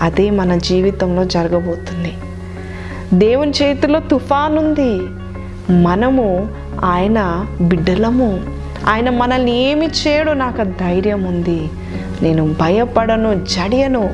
అదే 0.00 0.30
మన 0.30 0.56
జీవితంలో 0.56 1.24
జరగబోతుంది. 1.24 2.14
దేవుని 3.18 3.50
చేతిలో 3.50 4.00
తుఫాన్ 4.00 4.58
ఉంది 4.58 5.00
మనము 5.82 6.48
ఆయన 6.84 7.46
బిడ్డలము. 7.60 8.40
ఆయన 8.88 9.10
మనల్ని 9.10 9.70
ఏమి 9.70 9.86
చేయడు 9.86 10.32
నాకు 10.32 10.64
ధైర్యం 10.64 11.24
ఉంది 11.24 11.70
నేను 12.22 12.54
భయపడను 12.60 13.34
జడియను. 13.34 14.10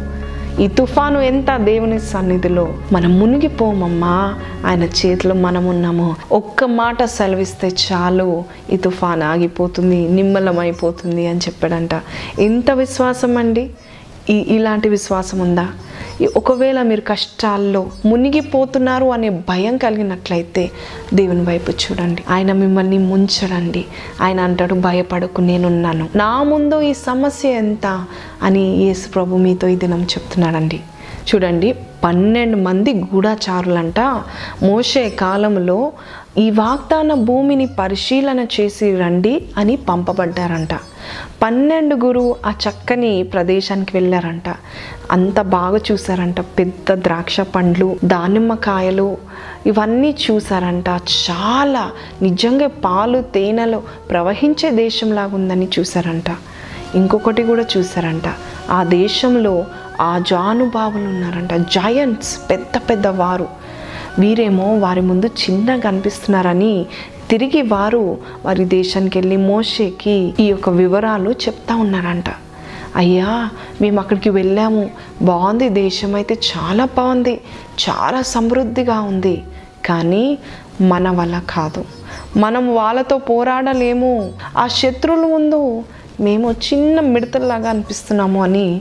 ఈ 0.61 0.66
తుఫాను 0.68 1.18
ఎంత 1.18 1.56
దేవుని 1.56 1.99
సన్నిధిలో 2.00 2.75
మనం 2.92 3.18
మునిగిపోమమ్మా? 3.18 4.34
ఆయన 4.66 4.84
చేతిలో 4.84 5.34
మనం 5.34 5.66
ఉన్నాము 5.66 6.16
ఒక్క 6.32 6.64
మాట 6.64 7.04
సెలవిస్తే 7.04 7.68
చాలు. 7.68 8.44
ఈ 8.73 8.76
తుఫాన్ 8.76 9.23
ఆగిపోతుంది 9.23 10.08
నిమ్మలమైపోతుంది 10.08 11.26
అని 11.26 11.38
చెప్పాడంట. 11.38 11.90
ఎంత 12.38 12.70
విశ్వాసం 12.70 13.37
అండి 13.37 13.70
ఈ 14.31 14.35
ఇలాంటి 14.35 14.88
విశ్వాసం 14.88 15.38
ఉందా? 15.38 15.69
ఒకవేళ 16.37 16.83
మీరు 16.83 17.00
కష్టాల్లో 17.00 17.90
మునిగిపోతున్నారు 18.07 19.04
అనే 19.04 19.28
భయం 19.28 19.76
కలిగినట్లయితే 19.76 20.71
దేవుని 21.14 21.43
వైపు 21.43 21.71
చూడండి. 21.71 22.25
ఆయన 22.31 22.52
మిమ్మల్ని 22.52 22.99
ముంచడండి. 22.99 23.85
ఆయన 24.21 24.40
అంటాడు 24.40 24.75
భయపడకు 24.75 25.40
నేనున్నాను. 25.40 26.09
నా 26.16 26.43
ముందు 26.43 26.81
ఈ 26.81 26.93
సమస్య 26.93 27.49
ఎంత? 27.49 28.04
అని 28.43 28.61
యేసు 28.61 29.09
ప్రభు 29.09 29.37
మీతో 29.37 29.69
ఈ 29.69 29.76
దినం 29.76 30.02
చెప్తున్నాడండి. 30.02 30.81
చూడండి 31.28 31.69
పన్నెండు 32.04 32.57
మంది 32.57 32.93
గూఢాచారులంట. 33.02 34.00
మోసే 34.62 35.11
కాలంలో 35.11 35.78
ఈ 36.38 36.50
వాగ్దాన 36.50 37.14
భూమిని 37.28 37.66
పరిశీలన 37.78 38.40
చేసి 38.54 38.87
రండి 38.97 39.35
అని 39.59 39.76
పంపబడ్డారంట. 39.88 40.75
పన్నెండు 41.43 41.95
గురువు 42.04 42.37
ఆ 42.47 42.52
చక్కని 42.64 43.23
ప్రదేశానికి 43.23 43.93
వెళ్ళారంట. 43.97 44.49
అంత 45.11 45.40
బాగా 45.57 45.81
చూసారంట 45.90 46.40
పెద్ద 46.59 46.95
ద్రాక్ష 47.07 47.40
పండ్లు 47.54 47.88
దానిమ్మకాయలు 48.04 49.09
ఇవన్నీ 49.66 50.11
చూసారంట 50.25 50.88
చాలా 51.26 51.85
నిజంగా 52.23 52.66
పాలు 52.85 53.21
తేనెలు 53.37 53.81
ప్రవహించే 54.11 54.71
దేశంలాగా 54.85 55.35
ఉందని 55.35 55.69
చూసారంట 55.78 56.31
ఇంకొకటి 56.95 57.43
కూడా 57.43 57.64
చూసారంట 57.76 58.26
ఆ 58.71 58.81
దేశంలో 58.99 59.54
ఆ 60.01 60.19
జానుభావులు 60.19 61.05
ఉన్నారంట. 61.05 61.55
జాయంట్స్ 61.55 62.51
పెద్ద 62.51 62.77
పెద్ద 62.91 63.07
వారు. 63.07 63.49
వీరేమో 64.19 64.79
వారి 64.79 65.01
ముందు 65.01 65.27
చిన్నగా 65.27 65.89
అనిపిస్తున్నారని 65.89 66.87
తిరిగి 67.31 67.63
వారు 67.63 68.19
వారి 68.45 68.65
దేశానికి 68.65 69.19
వెళ్ళి 69.19 69.37
మోషేకి 69.37 70.35
ఈ 70.41 70.45
యొక్క 70.45 70.69
వివరాలు 70.69 71.31
చెప్తా 71.31 71.77
ఉన్నారంట. 71.77 72.25
అయ్యా 72.97 73.51
మేము 73.81 74.01
అక్కడికి 74.01 74.31
వెళ్ళాము. 74.31 74.91
బాగుంది 75.23 75.69
దేశం 75.69 76.15
అయితే 76.15 76.35
చాలా 76.35 76.85
బాగుంది 76.85 77.41
చాలా 77.91 78.23
సమృద్ధిగా 78.23 79.01
ఉంది. 79.01 79.43
కానీ 79.85 80.39
మన 80.81 81.11
వల్ల 81.11 81.43
కాదు. 81.51 81.85
మనం 82.37 82.75
వాళ్ళతో 82.75 83.19
పోరాడలేము. 83.19 84.33
ఆ 84.59 84.67
శత్రువుల 84.67 85.35
ముందు 85.35 85.85
మేము 86.21 86.53
చిన్న 86.53 87.01
మిడతల్లాగా 87.01 87.71
అనిపిస్తున్నాము 87.71 88.43
అని 88.43 88.81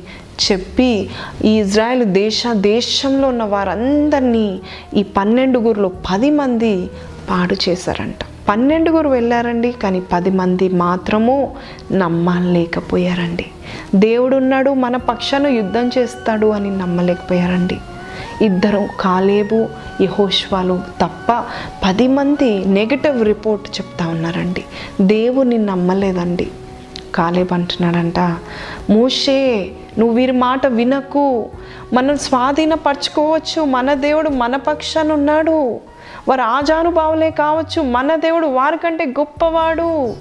చెప్పి 0.51 1.09
ఈ 1.45 1.49
ఇజ్రాయెల్ 1.49 2.05
దేశ 2.05 2.43
దేశంలో 2.53 3.27
ఉన్న 3.27 3.43
వారందరినీ 3.43 4.59
ఈ 4.95 5.03
పన్నెండుగురులో 5.03 5.91
పది 6.11 6.31
మంది 6.31 6.89
పాడు 7.29 7.69
చేశారంట. 7.69 8.15
పన్నెండుగురు 8.49 9.09
వెళ్ళారండి 9.09 9.71
కానీ 9.71 9.99
పది 9.99 10.29
మంది 10.29 10.69
మాత్రము 10.69 11.55
నమ్మలేకపోయారండి. 11.91 13.45
దేవుడు 13.95 14.35
ఉన్నాడు 14.35 14.71
మన 14.71 14.97
పక్షాన 14.97 15.47
యుద్ధం 15.47 15.91
చేస్తాడు 15.97 16.47
అని 16.47 16.77
నమ్మలేకపోయారండి. 16.77 17.77
ఇద్దరు 18.41 18.87
కాలేబు 18.99 19.67
యహోష్వాలు 20.01 20.81
తప్ప 21.01 21.43
పది 21.85 22.07
మంది 22.07 22.65
నెగటివ్ 22.65 23.25
రిపోర్ట్ 23.25 23.69
చెప్తా 23.69 24.07
ఉన్నారండి. 24.07 24.63
దేవుని 25.01 25.57
నమ్మలేదండి. 25.57 26.47
కాలేబ్ 27.15 27.53
అంటున్నాడంట 27.53 28.19
మూషే 28.89 29.71
నువ్వు 29.99 30.15
వీరి 30.15 30.31
మాట 30.31 30.65
వినకు. 30.65 31.49
మనం 31.93 32.17
స్వాధీనపరచుకోవచ్చు. 32.17 33.65
మన 33.65 33.93
దేవుడు 33.93 34.29
మన 34.29 34.55
పక్షాన 34.55 35.11
ఉన్నాడు. 35.11 35.79
వారు 36.27 36.41
ఆజానుభావులే 36.41 37.29
కావచ్చు. 37.31 37.81
మన 37.81 38.15
దేవుడు 38.15 38.47
వారికంటే 38.47 39.05
గొప్పవాడు 39.05 40.15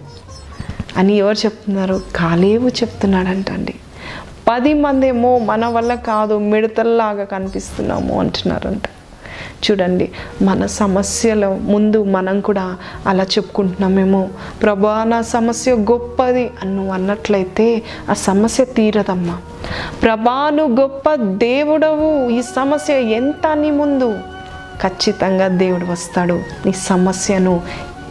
అని 0.96 1.12
ఎవరు 1.12 1.36
చెప్తున్నారు? 1.36 2.00
కాలేవు 2.16 2.68
చెప్తున్నాడంటండి. 2.68 3.74
పది 4.48 4.74
మంది 4.74 5.08
ఏమో 5.08 5.38
మన 5.38 5.66
వల్ల 5.66 5.94
కాదు 5.94 6.38
మిడతల్లాగా 6.38 7.24
కనిపిస్తున్నాము 7.24 8.20
అంటున్నారంట. 8.20 8.82
చూడండి 9.70 10.10
మన 10.42 10.66
సమస్యల 10.66 11.46
ముందు 11.46 12.04
మనం 12.04 12.40
కూడా 12.40 12.76
అలా 13.06 13.24
చెప్పుకుంటున్నామేమో 13.24 14.28
ప్రభా 14.62 15.04
నా 15.04 15.22
సమస్య 15.22 15.72
గొప్పది 15.72 16.50
అని 16.62 16.76
నువ్వు 16.76 16.92
అన్నట్లయితే 16.92 17.82
ఆ 18.10 18.12
సమస్య 18.12 18.64
తీరదమ్మా. 18.64 19.38
ప్రభాను 20.02 20.64
గొప్ప 20.64 21.14
దేవుడవు. 21.14 22.28
ఈ 22.28 22.42
సమస్య 22.42 22.94
ఎంత 22.94 23.56
నీ 23.56 23.70
ముందు? 23.70 24.18
ఖచ్చితంగా 24.82 25.48
దేవుడు 25.48 25.84
వస్తాడు. 25.84 26.40
నీ 26.66 26.72
సమస్యను 26.72 27.60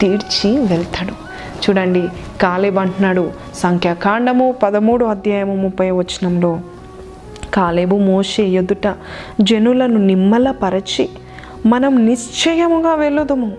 తీర్చి 0.00 0.58
వెళ్తాడు. 0.58 1.12
చూడండి 1.62 2.08
కాలేబ్ 2.42 2.78
అంటున్నాడు 2.78 3.30
సంఖ్యాకాండము 3.54 4.54
పదమూడు 4.62 5.04
అధ్యాయము 5.04 5.56
ముప్పై 5.56 5.90
వచనంలో 5.90 6.60
కాలేబు 7.54 7.96
మోషే 7.96 8.42
ఎదుట 8.42 8.96
జనులను 9.40 9.98
నిమ్మలపరచి 9.98 11.08
మనం 11.66 12.06
నిశ్చయముగా 12.06 12.94
వెళ్ళుదము. 12.94 13.52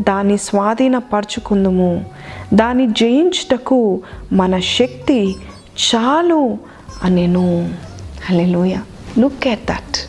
దాన్ని 0.00 0.38
స్వాధీనపరచుకుందుము. 0.38 2.04
దాన్ని 2.54 2.86
జయించుటకు 2.86 4.00
మన 4.32 4.58
శక్తి 4.58 5.36
చాలు 5.94 6.58
అనేను. 7.02 7.70
హల్లెలూయ. 8.24 8.76
లుక్ 9.18 9.48
ఎట్ 9.48 9.66
దట్ 9.66 10.08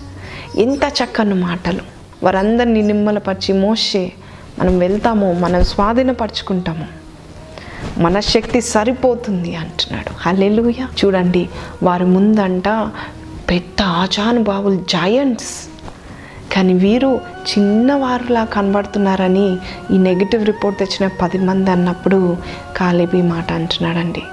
ఎంత 0.60 0.84
చక్కని 0.84 1.34
మాటలు. 1.34 1.80
వారందరినీ 2.24 2.82
నిమ్మలపరిచి 2.82 3.54
మోసే 3.54 4.12
మనం 4.60 4.80
వెళ్తాము 4.80 5.34
మనం 5.34 5.64
స్వాధీనపరచుకుంటాము. 5.64 6.86
మన 8.00 8.20
శక్తి 8.20 8.62
సరిపోతుంది 8.62 9.56
అంటున్నాడు. 9.56 10.10
హలెలుయ 10.18 10.86
చూడండి 11.06 11.50
వారి 11.84 12.06
ముందంట 12.06 12.68
పెద్ద 13.50 13.82
ఆజానుభావులు 13.82 14.84
జాయంట్స్ 14.90 15.69
కానీ 16.54 16.74
వీరు 16.74 17.22
చిన్నవారులా 17.52 18.46
కనబడుతున్నారని 18.46 19.58
ఈ 19.92 19.98
నెగిటివ్ 19.98 20.46
రిపోర్ట్ 20.46 20.80
తెచ్చిన 20.80 21.12
పది 21.22 21.38
మంది 21.38 21.72
అన్నప్పుడు 21.72 22.38
కాలేబీ 22.78 23.22
మాట 23.22 23.54
అంటున్నాడండి. 23.54 24.24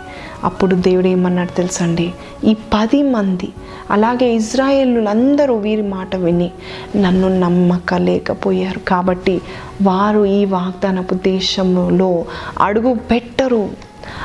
అప్పుడు 0.45 0.75
దేవుడు 0.75 1.07
ఏమన్నాడు 1.07 1.53
తెలుసండి? 1.57 2.15
ఈ 2.45 2.55
పది 2.75 3.03
మంది 3.03 3.49
అలాగే 3.91 4.27
ఇజ్రాయేళ్ళందరూ 4.35 5.55
వీరి 5.55 5.83
మాట 5.83 6.17
విని 6.17 6.51
నన్ను 6.97 7.41
నమ్మకలేకపోయారు 7.41 8.79
కాబట్టి 8.79 9.41
వారు 9.83 10.25
ఈ 10.25 10.45
వాగ్దానపు 10.45 11.15
దేశంలో 11.15 12.25
అడుగు 12.61 12.95
పెట్టరు 12.95 13.71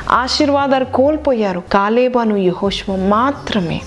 ఆశీర్వాదాలు 0.09 0.85
కోల్పోయారు. 0.85 1.63
కాలేబాను 1.73 2.35
యహోష్మ 2.35 2.95
మాత్రమే 2.95 3.81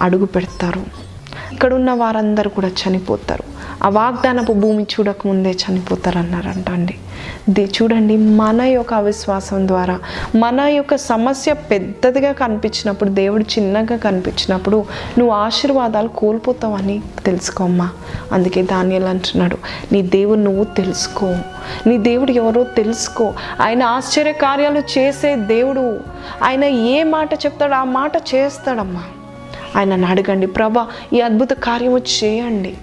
అడుగు 0.00 0.24
పెడతారు. 0.24 1.05
ఇక్కడున్న 1.52 1.92
వారందరూ 1.92 2.50
కూడా 2.50 2.68
చనిపోతారు. 2.68 3.42
ఆ 3.84 3.88
వాగ్దానపు 3.88 4.52
భూమి 4.52 4.82
చూడకముందే 4.82 5.50
చనిపోతారు 5.50 6.18
అన్నారంట 6.18 6.70
అండి. 6.70 6.94
ది 7.50 7.64
చూడండి 7.64 8.16
మన 8.16 8.62
యొక్క 8.62 8.94
అవిశ్వాసం 8.94 9.68
ద్వారా 9.68 10.00
మన 10.36 10.60
యొక్క 10.60 10.96
సమస్య 10.96 11.52
పెద్దదిగా 11.52 12.32
కనిపించినప్పుడు 12.32 13.10
దేవుడు 13.10 13.42
చిన్నగా 13.42 13.96
కనిపించినప్పుడు 13.96 14.84
నువ్వు 15.18 15.34
ఆశీర్వాదాలు 15.34 16.08
కోల్పోతావని 16.08 17.02
తెలుసుకోమ్మా. 17.24 17.90
అందుకే 18.32 18.62
ధాన్యాలు 18.62 19.04
అంటున్నాడు 19.04 19.56
నీ 19.92 20.02
దేవుడు 20.02 20.38
నువ్వు 20.38 20.64
తెలుసుకో. 20.64 21.26
నీ 21.86 21.98
దేవుడు 21.98 22.30
ఎవరో 22.30 22.64
తెలుసుకో. 22.64 23.34
ఆయన 23.60 23.82
ఆశ్చర్య 23.82 24.32
కార్యాలు 24.32 24.78
చేసే 24.98 25.36
దేవుడు. 25.36 26.00
ఆయన 26.42 26.64
ఏ 26.64 27.02
మాట 27.02 27.34
చెప్తాడో 27.34 27.74
ఆ 27.74 27.84
మాట 27.84 28.12
చేస్తాడమ్మా. 28.34 29.02
ఆయనను 29.76 30.06
అడగండి 30.06 30.46
ప్రభా 30.46 30.86
ఈ 31.12 31.20
అద్భుత 31.20 31.52
కార్యము 31.52 31.98
చేయండి. 31.98 32.74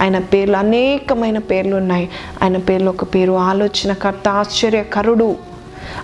ఆయన 0.00 0.18
పేర్లు 0.18 0.56
అనేకమైన 0.56 1.38
పేర్లు 1.38 1.76
ఉన్నాయి. 1.76 2.08
ఆయన 2.42 2.56
పేర్లు 2.56 2.88
ఒక 2.88 3.04
పేరు 3.14 3.32
ఆలోచనకర్త 3.32 4.28
ఆశ్చర్యకరుడు. 4.28 5.36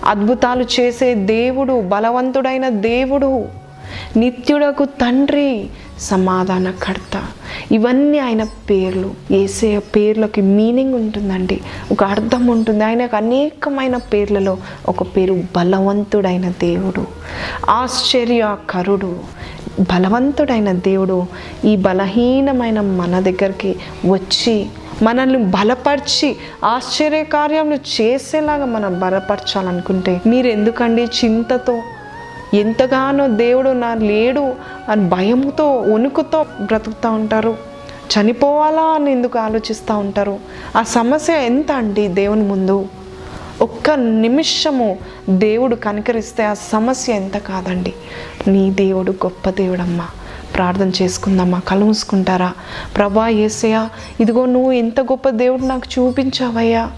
అద్భుతాలు 0.05 0.65
చేసే 0.79 1.15
దేవుడు 1.15 1.81
బలవంతుడైన 1.81 2.69
దేవుడు 2.69 3.45
నిత్యుడకు 4.17 4.85
తండ్రి 4.85 5.69
సమాధానకర్త. 5.99 7.23
ఇవన్నీ 7.71 8.17
ఆయన 8.17 8.43
పేర్లు. 8.43 9.13
ఏసే 9.31 9.79
పేర్లకి 9.79 10.41
మీనింగ్ 10.41 10.93
ఉంటుందండి. 10.93 11.61
ఒక 11.91 12.03
అర్థం 12.03 12.47
ఉంటుంది. 12.47 12.83
ఆయనకు 12.83 13.15
అనేకమైన 13.15 13.97
పేర్లలో 13.97 14.57
ఒక 14.89 15.03
పేరు 15.03 15.43
బలవంతుడైన 15.55 16.49
దేవుడు 16.49 17.05
ఆశ్చర్యకరుడు. 17.69 19.19
బలవంతుడైన 19.79 20.71
దేవుడు 20.71 21.25
ఈ 21.65 21.75
బలహీనమైన 21.75 22.81
మన 22.81 23.19
దగ్గరికి 23.19 23.75
వచ్చి 24.05 24.67
మనల్ని 25.01 25.37
బలపరిచి 25.37 26.35
ఆశ్చర్యకార్యములు 26.65 27.75
చేసేలాగా 27.75 28.65
మనం 28.65 28.99
బలపరచాలనుకుంటే 28.99 30.21
మీరు 30.27 30.47
ఎందుకండి 30.47 31.01
చింతతో? 31.01 31.81
ఎంతగానో 32.53 33.27
దేవుడు 33.27 33.69
నా 33.69 33.93
లేడు 33.93 34.55
అని 34.89 35.09
భయంతో 35.09 35.75
వణుకుతో 35.75 36.45
బ్రతుకుతూ 36.61 37.11
ఉంటారు. 37.11 37.57
చనిపోవాలా 38.13 38.81
అని 38.81 39.11
ఎందుకు 39.11 39.39
ఆలోచిస్తూ 39.39 39.97
ఉంటారు? 39.97 40.39
ఆ 40.77 40.83
సమస్య 40.83 41.33
ఎంత 41.33 41.71
అండి 41.71 42.07
దేవుని 42.07 42.43
ముందు? 42.43 42.85
ఒక్క 43.61 43.89
నిమిషము 43.89 44.97
దేవుడు 45.29 45.75
కనికరిస్తే 45.75 46.43
ఆ 46.43 46.53
సమస్య 46.53 47.13
ఎంత 47.13 47.37
కాదండి. 47.37 47.93
నీ 48.47 48.71
దేవుడు 48.71 49.11
గొప్ప 49.11 49.49
దేవుడమ్మా. 49.49 50.07
ప్రార్థన 50.55 50.91
చేసుకుందామా? 51.01 51.59
కలుసుకుంటారా 51.59 52.53
ప్రభా 52.97 53.27
ఏసయ్యా 53.27 53.89
ఇదిగో 54.19 54.45
నువ్వు 54.45 54.71
ఎంత 54.71 54.99
గొప్ప 54.99 55.29
దేవుడు 55.29 55.61
నాకు 55.61 55.99
చూపించావయ్యా. 55.99 56.91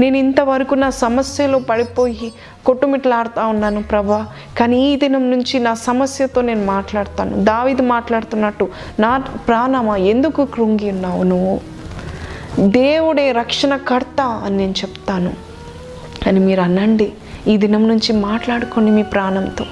నేను 0.00 0.16
ఇంతవరకు 0.16 0.74
నా 0.74 0.90
సమస్యలో 0.90 1.58
పడిపోయి 1.58 2.32
కొట్టుమిట్లాడుతూ 2.66 3.46
ఉన్నాను 3.46 3.82
ప్రభా. 3.82 4.26
కానీ 4.58 4.92
ఈ 4.92 4.96
దినం 4.96 5.30
నుంచి 5.30 5.58
నా 5.58 5.74
సమస్యతో 5.74 6.40
నేను 6.40 6.66
మాట్లాడతాను. 6.66 7.44
దావిది 7.44 7.82
మాట్లాడుతున్నట్టు 7.82 8.68
నా 9.00 9.18
ప్రాణమా 9.18 9.96
ఎందుకు 9.96 10.44
కృంగి 10.44 10.90
ఉన్నావు 10.90 11.22
నువ్వు? 11.22 11.60
దేవుడే 12.60 13.32
రక్షణకర్త 13.32 14.20
అని 14.20 14.56
నేను 14.56 14.72
చెప్తాను. 14.72 15.43
అని 16.26 16.40
మీరు 16.40 16.60
అనండి. 16.60 17.12
ఈ 17.48 17.56
దినం 17.56 17.88
నుంచి 17.88 18.12
మాట్లాడుకోండి 18.12 18.90
మీ 18.90 19.02
ప్రాణంతో. 19.02 19.64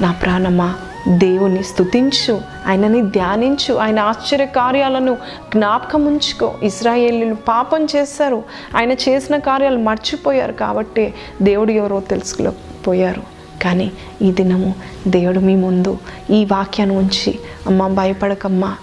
నా 0.00 0.12
ప్రాణమా 0.12 0.74
దేవుని 1.08 1.62
స్థుతించు 1.62 2.40
ఆయనని 2.66 3.02
ధ్యానించు 3.02 3.74
ఆయన 3.74 3.98
ఆశ్చర్య 3.98 4.46
కార్యాలను 4.46 5.14
జ్ఞాపకం 5.56 6.06
ఉంచుకో 6.06 6.54
ఇస్రాయేలీలు 6.62 7.34
పాపం 7.34 7.86
చేశారు. 7.96 8.42
ఆయన 8.76 8.92
చేసిన 8.92 9.36
కార్యాలు 9.36 9.78
మర్చిపోయారు 9.78 10.52
కాబట్టి 10.52 11.14
దేవుడు 11.42 11.72
ఎవరో 11.72 12.00
తెలుసుకోలేకపోయారు 12.00 13.22
కానీ 13.62 13.92
ఈ 14.22 14.32
దినము 14.32 14.74
దేవుడు 15.08 15.38
మీ 15.40 15.56
ముందు 15.56 15.98
ఈ 16.30 16.44
వాక్యాన్ని 16.44 16.96
ఉంచి 16.96 17.38
అమ్మ 17.66 17.88
భయపడకమ్మా. 17.88 18.76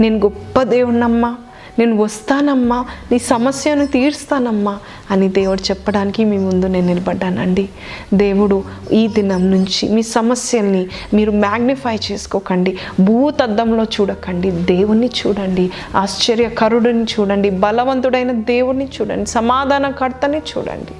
నేను 0.00 0.18
గొప్ప 0.18 0.62
దేవుణ్ణమ్మా. 0.62 1.36
నేను 1.78 1.96
వస్తానమ్మా 1.96 2.84
నీ 3.12 3.18
సమస్యను 3.18 3.86
తీరుస్తానమ్మా 3.86 4.78
అని 5.10 5.28
దేవుడు 5.28 5.62
చెప్పడానికి 5.62 6.24
మీ 6.24 6.38
ముందు 6.38 6.66
నేను 6.66 6.86
నిలబడ్డానండి. 6.86 7.68
దేవుడు 8.14 8.64
ఈ 8.92 9.08
దినం 9.08 9.50
నుంచి 9.50 9.88
మీ 9.88 10.02
సమస్యల్ని 10.02 10.86
మీరు 11.14 11.30
మ్యాగ్నిఫై 11.30 11.98
చేసుకోకండి. 12.12 12.78
భూతద్దంలో 13.00 13.84
చూడకండి. 13.84 14.50
దేవుణ్ణి 14.50 15.10
చూడండి. 15.26 15.70
ఆశ్చర్యకరుడిని 15.96 17.04
చూడండి. 17.04 17.50
బలవంతుడైన 17.50 18.32
దేవుణ్ణి 18.32 18.88
చూడండి. 19.00 19.30
సమాధానకర్తని 19.30 20.38
చూడండి. 20.38 20.94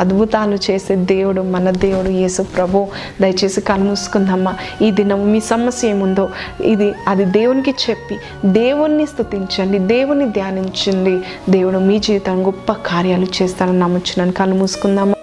అద్భుతాలు 0.00 0.58
చేసే 0.70 0.96
దేవుడు 0.96 1.42
మన 1.42 1.70
దేవుడు 1.70 2.08
యేసు 2.08 2.42
ప్రభు. 2.42 2.86
దయచేసి 3.20 3.60
కనుమూసుకుందమ్మా 3.60 4.54
ఈ 4.82 4.90
దినం 4.90 5.32
మీ 5.32 5.40
సమస్య 5.40 5.88
ఏముందో 5.88 6.30
ఇది 6.64 6.94
అది 7.08 7.24
దేవునికి 7.24 7.74
చెప్పి 7.90 8.16
దేవుణ్ణి 8.44 9.06
స్తుతించండి 9.06 9.78
దేవుణ్ణి 9.78 10.28
ధ్యానించండి. 10.28 11.20
దేవుడు 11.50 11.78
మీ 11.78 11.98
జీవితం 11.98 12.46
గొప్ప 12.46 12.72
కార్యాలు 12.72 13.26
చేస్తారని 13.42 13.78
నమ్ముచున్నాను. 13.78 14.32
కనుమూసుకుందామా 14.32 14.60
మూసుకుందామా 14.60 15.14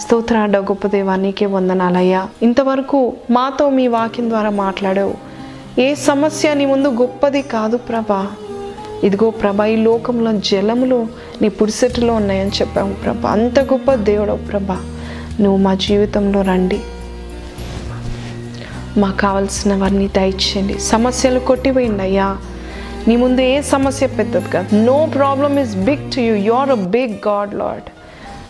స్తోత్రాడ 0.00 0.56
గొప్ప 0.56 0.86
దేవా 0.86 1.16
వందనాలయ్యా. 1.46 2.28
ఇంతవరకు 2.42 3.12
మాతో 3.30 3.70
మీ 3.70 3.86
వాక్యం 3.86 4.30
ద్వారా 4.30 4.50
మాట్లాడావు. 4.50 5.14
ఏ 5.80 5.94
సమస్య 5.94 6.54
నీ 6.54 6.66
ముందు 6.66 6.88
గొప్పది 6.88 7.42
కాదు 7.42 7.76
ప్రభా. 7.76 8.26
ఇదిగో 9.04 9.30
ప్రభ 9.30 9.62
ఈ 9.62 9.76
లోకంలో 9.76 10.32
జలములు 10.32 11.06
నీ 11.42 11.48
పుడిసెట్టులో 11.48 12.14
ఉన్నాయని 12.14 12.50
చెప్పావు 12.50 12.92
ప్రభా. 12.94 13.30
అంత 13.30 13.60
గొప్ప 13.60 13.94
దేవుడవు 13.94 14.36
ప్రభా. 14.36 14.84
నువ్వు 15.40 15.56
మా 15.56 15.74
జీవితంలో 15.74 16.42
రండి. 16.42 16.80
మాకు 18.98 19.16
కావలసినవన్నీ 19.16 20.08
దయచేయండి. 20.08 20.78
సమస్యలు 20.78 21.38
కొట్టివేయండి 21.38 22.02
అయ్యా. 22.02 22.36
నీ 23.08 23.16
ముందు 23.16 23.40
ఏ 23.40 23.60
సమస్య 23.60 24.06
పెద్దది 24.06 24.48
కాదు. 24.48 24.76
No 24.76 25.08
problem 25.14 25.58
is 25.58 25.76
big 25.76 26.12
to 26.12 26.20
you 26.20 26.34
you 26.34 26.52
are 26.52 26.70
a 26.70 26.74
big 26.74 27.28
God 27.28 27.54
Lord 27.54 27.90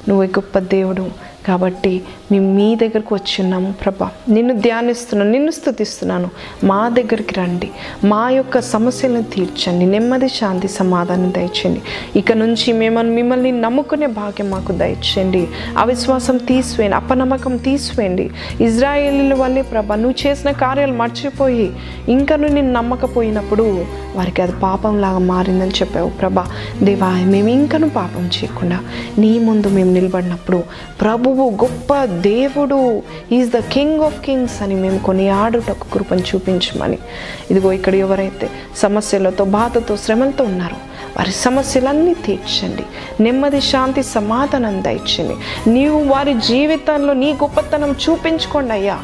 నువ్వు 0.09 0.25
గొప్ప 0.25 0.59
దేవుడు. 0.59 1.11
కాబట్టి 1.47 2.03
మేము 2.33 2.55
మీ 2.55 2.75
దగ్గరకు 2.75 3.15
వచ్చి 3.15 3.43
ఉన్నాము 3.43 3.73
ప్రభా. 3.73 4.11
నిన్ను 4.29 4.55
ధ్యానిస్తున్నాను 4.55 5.31
నిన్ను 5.31 5.51
స్థుతిస్తున్నాను. 5.51 6.31
మా 6.65 6.89
దగ్గరికి 6.89 7.41
రండి. 7.41 7.71
మా 8.05 8.31
యొక్క 8.31 8.61
సమస్యలను 8.61 9.23
తీర్చండి. 9.23 9.87
నెమ్మది 9.87 10.29
శాంతి 10.29 10.69
సమాధానం 10.69 11.33
దయచేయండి. 11.33 11.83
ఇక 12.17 12.33
నుంచి 12.33 12.73
మిమ్మల్ని 12.73 13.15
మిమ్మల్ని 13.15 13.53
నమ్ముకునే 13.61 14.07
భాగ్యం 14.07 14.51
మాకు 14.51 14.73
దయచేయండి. 14.73 15.49
అవిశ్వాసం 15.79 16.37
తీసివేయండి 16.37 16.97
అపనమ్మకం 16.97 17.57
తీసివేయండి. 17.57 18.31
ఇజ్రాయేలీల 18.61 19.35
వల్లే 19.35 19.63
ప్రభా 19.63 19.95
నువ్వు 19.95 20.27
చేసిన 20.27 20.51
కార్యాలు 20.51 20.93
మర్చిపోయి 20.93 21.73
ఇంకా 22.09 22.37
నువ్వు 22.37 22.55
నేను 22.55 22.73
నమ్మకపోయినప్పుడు 22.73 23.85
వారికి 24.15 24.43
అది 24.43 24.53
పాపంలాగా 24.53 25.19
మారిందని 25.19 25.71
చెప్పావు 25.71 26.11
ప్రభా. 26.11 26.47
దేవా 26.83 27.23
మేము 27.25 27.49
ఇంకను 27.49 27.89
పాపం 27.89 28.27
చేయకుండా 28.27 28.79
నీ 29.19 29.39
ముందు 29.39 29.69
మేము 29.69 29.91
నిలబడినప్పుడు 29.93 30.63
ప్రభు 31.01 31.31
నువ్వు 31.37 31.65
గొప్ప 31.65 32.05
దేవుడు. 32.05 33.03
Is 33.33 33.51
the 33.51 33.59
king 33.59 34.01
of 34.01 34.21
kings 34.21 34.63
అని 34.63 34.75
మేము 34.75 34.99
కొన్ని 34.99 35.29
ఆడుటకు 35.29 35.93
కృపను 35.93 36.21
చూపించమని. 36.21 36.99
ఇదిగో 37.51 37.73
ఇక్కడ 37.73 37.95
ఎవరైతే 37.95 38.51
సమస్యలతో 38.77 39.45
బాధతో 39.45 39.97
శ్రమలతో 39.97 40.45
ఉన్నారో 40.45 40.77
వారి 41.17 41.33
సమస్యలన్నీ 41.33 42.15
తీర్చండి. 42.15 42.83
నెమ్మది 43.23 43.61
శాంతి 43.61 44.03
సమాధానం 44.03 44.83
దయచండి 44.83 45.71
నీవు 45.71 46.05
వారి 46.05 46.35
జీవితంలో 46.35 47.13
నీ 47.13 47.33
గొప్పతనం 47.33 47.95
చూపించుకోండి 48.11 48.73
అయ్యా. 48.73 48.95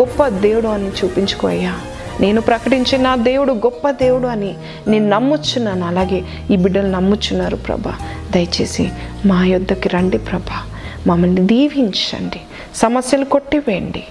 గొప్ప 0.00 0.28
దేవుడు 0.28 0.68
అని 0.68 0.88
చూపించుకో 0.88 1.48
అయ్యా. 1.48 1.74
నేను 2.20 2.40
ప్రకటించిన 2.40 3.02
నా 3.02 3.16
దేవుడు 3.16 3.52
గొప్ప 3.52 3.90
దేవుడు 3.90 4.26
అని 4.26 4.54
నేను 4.88 5.08
నమ్ముచున్నాను. 5.08 5.86
అలాగే 5.86 6.24
ఈ 6.50 6.56
బిడ్డలు 6.56 6.86
నమ్ముచున్నారు 6.86 7.56
ప్రభా. 7.56 7.94
దయచేసి 8.30 8.90
మా 9.26 9.44
యొద్దకి 9.44 9.88
రండి 9.88 10.18
ప్రభా. 10.18 10.62
మమ్మల్ని 11.06 11.40
దీవించండి. 11.40 12.40
సమస్యలు 12.74 13.24
కొట్టివేయండి. 13.24 14.04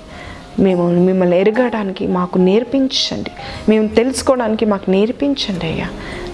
మేము 0.59 0.89
మిమ్మల్ని 0.89 1.39
ఎరగడానికి 1.39 2.07
మాకు 2.07 2.37
నేర్పించండి. 2.37 3.31
మేము 3.69 3.87
తెలుసుకోవడానికి 3.87 4.65
మాకు 4.65 4.91
నేర్పించండి 4.91 5.65
అయ్యా. 5.65 5.87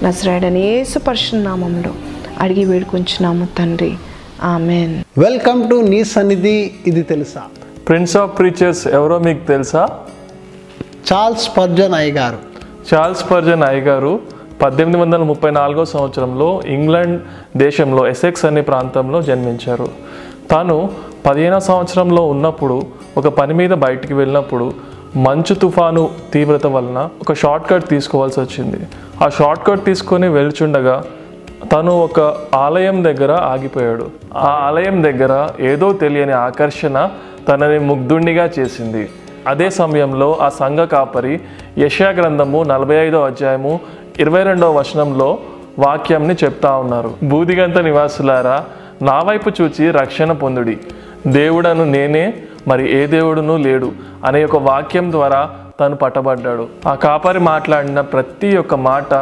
నజరాడని 0.03 0.59
యేసు 0.59 0.99
పరిశునామంలో 0.99 1.93
అడిగి 2.39 2.65
వేడుకుంటున్నాము 2.65 3.47
తండ్రి. 3.57 3.93
ఆమెన్. 4.43 5.03
వెల్కమ్ 5.17 5.69
టు 5.69 5.75
నీ 5.75 6.03
సన్నిధి 6.03 6.73
ఇది 6.87 7.01
తెలుసా? 7.01 7.41
ప్రిన్స్ 7.87 8.17
ఆఫ్ 8.17 8.39
ప్రీచర్స్ 8.39 8.87
ఎవరో 8.87 9.19
మీకు 9.19 9.47
తెలుసా? 9.47 9.89
చార్ల్స్ 11.13 11.57
పర్జన్ 11.57 11.93
అయ్య 11.93 12.13
గారు 12.13 12.37
చార్ల్స్ 12.93 13.31
పర్జన్ 13.31 13.63
అయ్య 13.63 13.81
గారు 13.81 14.19
పద్దెనిమిది 14.61 15.01
వందల 15.01 15.17
ముప్పై 15.17 15.51
నాలుగో 15.51 15.85
సంవత్సరంలో 15.85 16.61
ఇంగ్లాండ్ 16.67 17.21
దేశంలో 17.57 18.07
ఎసెక్స్ 18.07 18.45
అనే 18.45 18.61
ప్రాంతంలో 18.61 19.21
జన్మించారు. 19.21 20.04
తాను 20.51 20.75
పదిహేనవ 21.25 21.59
సంవత్సరంలో 21.59 22.21
ఉన్నప్పుడు 22.33 22.75
ఒక 23.17 23.27
పని 23.27 23.53
మీద 23.53 23.73
బయటికి 23.85 24.13
వెళ్ళినప్పుడు 24.13 24.65
మంచు 25.25 25.53
తుఫాను 25.61 26.09
తీవ్రత 26.33 26.67
వలన 26.67 26.99
ఒక 27.21 27.33
షార్ట్ 27.33 27.69
కట్ 27.69 27.85
తీసుకోవాల్సి 27.89 28.39
వచ్చింది. 28.39 28.79
ఆ 29.23 29.29
షార్ట్ 29.29 29.63
కట్ 29.67 29.85
తీసుకొని 29.85 30.27
వెళ్చుండగా 30.27 31.03
తను 31.71 31.91
ఒక 32.07 32.19
ఆలయం 32.55 32.97
దగ్గర 33.03 33.31
ఆగిపోయాడు. 33.31 34.05
ఆ 34.35 34.51
ఆలయం 34.67 34.97
దగ్గర 35.03 35.33
ఏదో 35.71 35.93
తెలియని 35.93 36.31
ఆకర్షణ 36.31 37.09
తనని 37.49 37.79
ముగ్ధుణ్ణిగా 37.79 38.49
చేసింది. 38.59 39.09
అదే 39.47 39.69
సమయంలో 39.69 40.37
ఆ 40.41 40.49
సంఘ 40.61 40.79
కాపరి 40.93 41.39
యశా 41.77 42.09
గ్రంథము 42.09 42.63
నలభై 42.63 42.95
ఐదో 42.95 43.19
అధ్యాయము 43.23 43.79
ఇరవై 44.19 44.43
రెండవ 44.43 44.71
వచనంలో 44.79 45.37
వాక్యంని 45.79 46.35
చెప్తా 46.43 46.71
ఉన్నారు. 46.75 47.11
బూదిగంత 47.23 47.77
నివాసులారా 47.77 48.63
నా 49.01 49.19
వైపు 49.19 49.51
చూచి 49.61 49.91
రక్షణ 49.91 50.31
పొందుడి. 50.31 50.77
దేవుడను 51.27 51.83
నేనే 51.83 52.33
మరి 52.67 53.03
ఏ 53.03 53.07
దేవుడునూ 53.07 53.57
లేడు 53.57 53.91
అనే 54.25 54.45
ఒక 54.45 54.57
వాక్యం 54.57 55.11
ద్వారా 55.11 55.49
తను 55.79 55.95
పట్టబడ్డాడు. 55.95 56.67
ఆ 56.87 56.95
కాపరి 56.95 57.39
మాట్లాడిన 57.39 58.01
ప్రతి 58.01 58.57
ఒక్క 58.57 58.75
మాట 58.75 59.13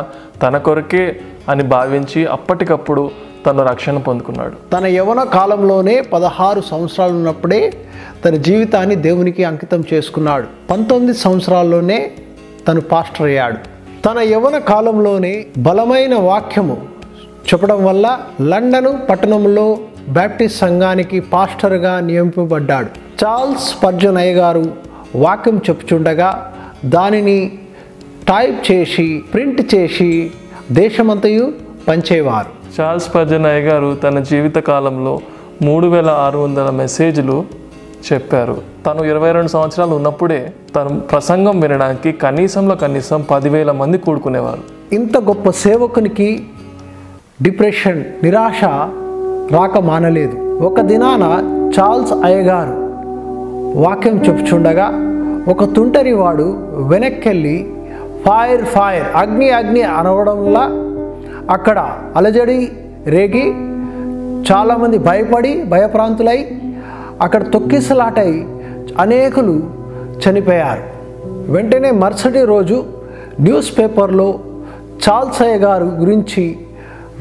తన 0.41 0.57
కొరకే 0.57 1.19
అని 1.49 1.63
భావించి 1.63 2.25
అప్పటికప్పుడు 2.25 3.11
తను 3.45 3.63
రక్షణ 3.63 3.97
పొందుకున్నాడు. 3.97 4.71
తన 4.71 4.85
యవన 4.85 5.23
కాలంలోనే 5.23 6.01
పదహారు 6.01 6.61
సంవత్సరాలు 6.61 7.13
ఉన్నప్పుడే 7.13 7.73
తన 8.25 8.29
జీవితాన్ని 8.29 8.95
దేవునికి 8.95 9.43
అంకితం 9.43 9.83
చేసుకున్నాడు. 9.93 10.47
పంతొమ్మిది 10.69 11.17
సంవత్సరాల్లోనే 11.17 12.11
తను 12.67 12.81
పాస్టర్ 12.81 13.27
అయ్యాడు. 13.27 13.57
తన 14.05 14.19
యవన 14.19 14.57
కాలంలోనే 14.57 15.45
బలమైన 15.57 16.15
వాక్యము 16.15 16.92
చెప్పడం 17.43 17.85
వల్ల 17.85 18.19
లండన్ 18.41 19.09
పట్టణంలో 19.09 19.77
బ్యాప్టిస్ట్ 20.09 20.59
సంఘానికి 20.59 21.19
పాస్టర్గా 21.19 21.99
నియమింపబడ్డాడు. 21.99 22.87
చార్ల్స్ 23.25 23.83
పర్జన్ 23.83 24.17
అయ్య 24.17 24.33
గారు 24.33 24.65
వాక్యం 25.15 25.57
చెప్పుచుండగా 25.57 26.53
దానిని 26.85 27.59
టైప్ 28.27 28.71
చేసి 28.71 29.23
ప్రింట్ 29.33 29.75
చేసి 29.75 30.31
దేశమంతయు 30.71 31.51
పంచేవారు. 31.87 32.81
చార్ల్స్ 32.81 33.15
పర్జన్ 33.15 33.45
అయ్య 33.45 33.61
గారు 33.61 33.95
తన 33.95 34.19
జీవిత 34.19 34.55
కాలంలో 34.55 35.19
మూడు 35.61 35.87
వేల 35.87 36.09
ఆరు 36.09 36.39
వందల 36.39 36.69
మెసేజ్లు 36.69 37.45
చెప్పారు. 38.13 38.61
తను 38.85 39.03
ఇరవై 39.03 39.31
రెండు 39.31 39.47
సంవత్సరాలు 39.47 39.95
ఉన్నప్పుడే 39.95 40.53
తను 40.75 40.99
ప్రసంగం 40.99 41.59
వినడానికి 41.59 42.11
కనీసంలో 42.11 42.75
కనీసం 42.75 43.25
పదివేల 43.31 43.71
మంది 43.71 43.97
కూడుకునేవారు. 43.97 44.95
ఇంత 44.95 45.17
గొప్ప 45.17 45.49
సేవకునికి 45.49 46.43
డిప్రెషన్ 47.43 48.03
నిరాశ 48.23 48.63
రాక 49.53 49.77
మానలేదు. 49.77 50.59
ఒక 50.61 50.81
దినాన 50.81 51.23
చార్ల్స్ 51.79 52.13
అయ్యగారు 52.23 52.75
వాక్యం 53.79 54.17
చెప్పుచుండగా 54.17 54.87
ఒక 55.49 55.63
తుంటరివాడు 55.75 56.57
వెనక్కెళ్ళి 56.73 57.71
ఫైర్ 58.25 58.65
ఫైర్ 58.65 59.07
అగ్ని 59.15 59.49
అగ్ని 59.49 59.81
అనవడంలా 59.81 60.65
అక్కడ 61.49 61.79
అలజడి 62.15 62.71
రేగి 63.05 63.45
చాలామంది 64.51 64.97
భయపడి 64.97 65.63
భయప్రాంతులై 65.63 66.51
అక్కడ 67.21 67.51
తొక్కిసలాటై 67.51 68.45
అనేకులు 68.99 69.63
చనిపోయారు. 70.23 70.83
వెంటనే 71.51 71.91
మరుసటి 71.91 72.45
రోజు 72.45 72.83
న్యూస్ 73.41 73.77
పేపర్లో 73.77 74.39
చాల్సయ్య 75.09 75.55
గారు 75.55 75.85
గురించి 75.85 76.57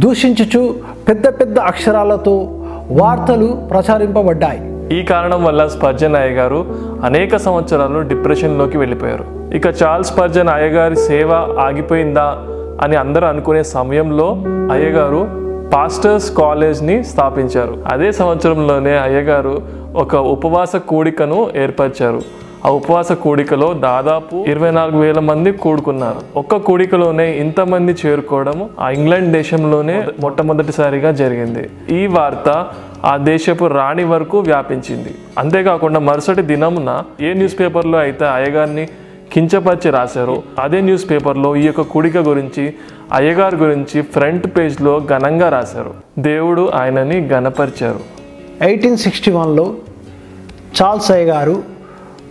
దూషించుచు 0.01 0.75
పెద్ద 1.09 1.29
పెద్ద 1.29 1.59
అక్షరాలతో 1.59 2.65
వార్తలు 2.91 3.69
ప్రచారింపబడ్డాయి. 3.71 4.61
ఈ 4.99 5.03
కారణం 5.03 5.45
వల్ల 5.45 5.67
స్పర్జన్ 5.67 6.17
అయ్య 6.17 6.35
గారు 6.35 6.67
అనేక 7.05 7.37
సంవత్సరాలు 7.37 7.99
డిప్రెషన్లోకి 7.99 8.79
వెళ్ళిపోయారు. 8.79 9.25
ఇక 9.55 9.67
చార్ల్స్ 9.67 10.11
స్పర్జన్ 10.11 10.49
అయ్యగారి 10.49 10.97
సేవ 10.97 11.33
ఆగిపోయిందా 11.61 12.39
అని 12.83 12.97
అందరూ 12.97 13.27
అనుకునే 13.27 13.63
సమయంలో 13.63 14.43
అయ్యగారు 14.73 15.29
పాస్టర్స్ 15.75 16.31
కాలేజ్ని 16.37 17.05
స్థాపించారు. 17.05 17.79
అదే 17.93 18.13
సంవత్సరంలోనే 18.13 18.99
అయ్యగారు 18.99 19.63
ఒక 19.95 20.17
ఉపవాస 20.17 20.77
కూడికను 20.77 21.49
ఏర్పరిచారు. 21.57 22.21
ఆ 22.67 22.71
ఉపవాస 22.71 23.13
కూడికలో 23.13 23.75
దాదాపు 23.75 24.45
ఇరవై 24.49 24.71
నాలుగు 24.71 25.01
వేల 25.01 25.19
మంది 25.19 25.53
కూడుకున్నారు. 25.53 26.39
ఒక్క 26.39 26.57
కూడికలోనే 26.57 27.39
ఇంతమంది 27.39 27.95
చేరుకోవడం 28.07 28.71
ఆ 28.81 28.91
ఇంగ్లాండ్ 28.91 29.33
దేశంలోనే 29.33 30.07
మొట్టమొదటిసారిగా 30.21 31.13
జరిగింది. 31.13 31.71
ఈ 31.91 32.07
వార్త 32.07 32.67
ఆ 33.05 33.17
దేశపు 33.17 33.65
రాణి 33.65 34.05
వరకు 34.05 34.39
వ్యాపించింది. 34.39 35.15
అంతేకాకుండా 35.39 36.01
మరుసటి 36.01 36.43
దినమున 36.43 37.03
ఏ 37.21 37.33
న్యూస్ 37.33 37.61
పేపర్లో 37.61 37.99
అయితే 37.99 38.27
అయ్యగారిని 38.27 38.89
కించపరిచి 39.33 39.91
రాశారో 39.91 40.43
అదే 40.59 40.81
న్యూస్ 40.81 41.11
పేపర్లో 41.11 41.57
ఈ 41.57 41.63
యొక్క 41.63 41.81
కూడిక 41.81 42.19
గురించి 42.19 42.75
అయ్యగారి 43.13 43.57
గురించి 43.57 44.03
ఫ్రంట్ 44.03 44.47
పేజ్లో 44.47 45.01
ఘనంగా 45.01 45.49
రాశారు. 45.49 45.95
దేవుడు 46.19 46.71
ఆయనని 46.75 47.29
ఘనపరిచారు. 47.29 48.01
ఎయిటీన్ 48.63 48.97
సిక్స్టీ 48.97 49.31
వన్లో 49.31 49.75
చార్ల్స్ 50.83 51.11
అయ్య 51.11 51.25
గారు 51.25 51.72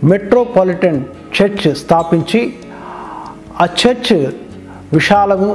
మెట్రోపాలిటన్ 0.04 1.00
చర్చ్ 1.36 1.74
స్థాపించి 1.76 2.40
ఆ 3.60 3.66
చర్చ్ 3.80 4.14
విశాలము 4.92 5.50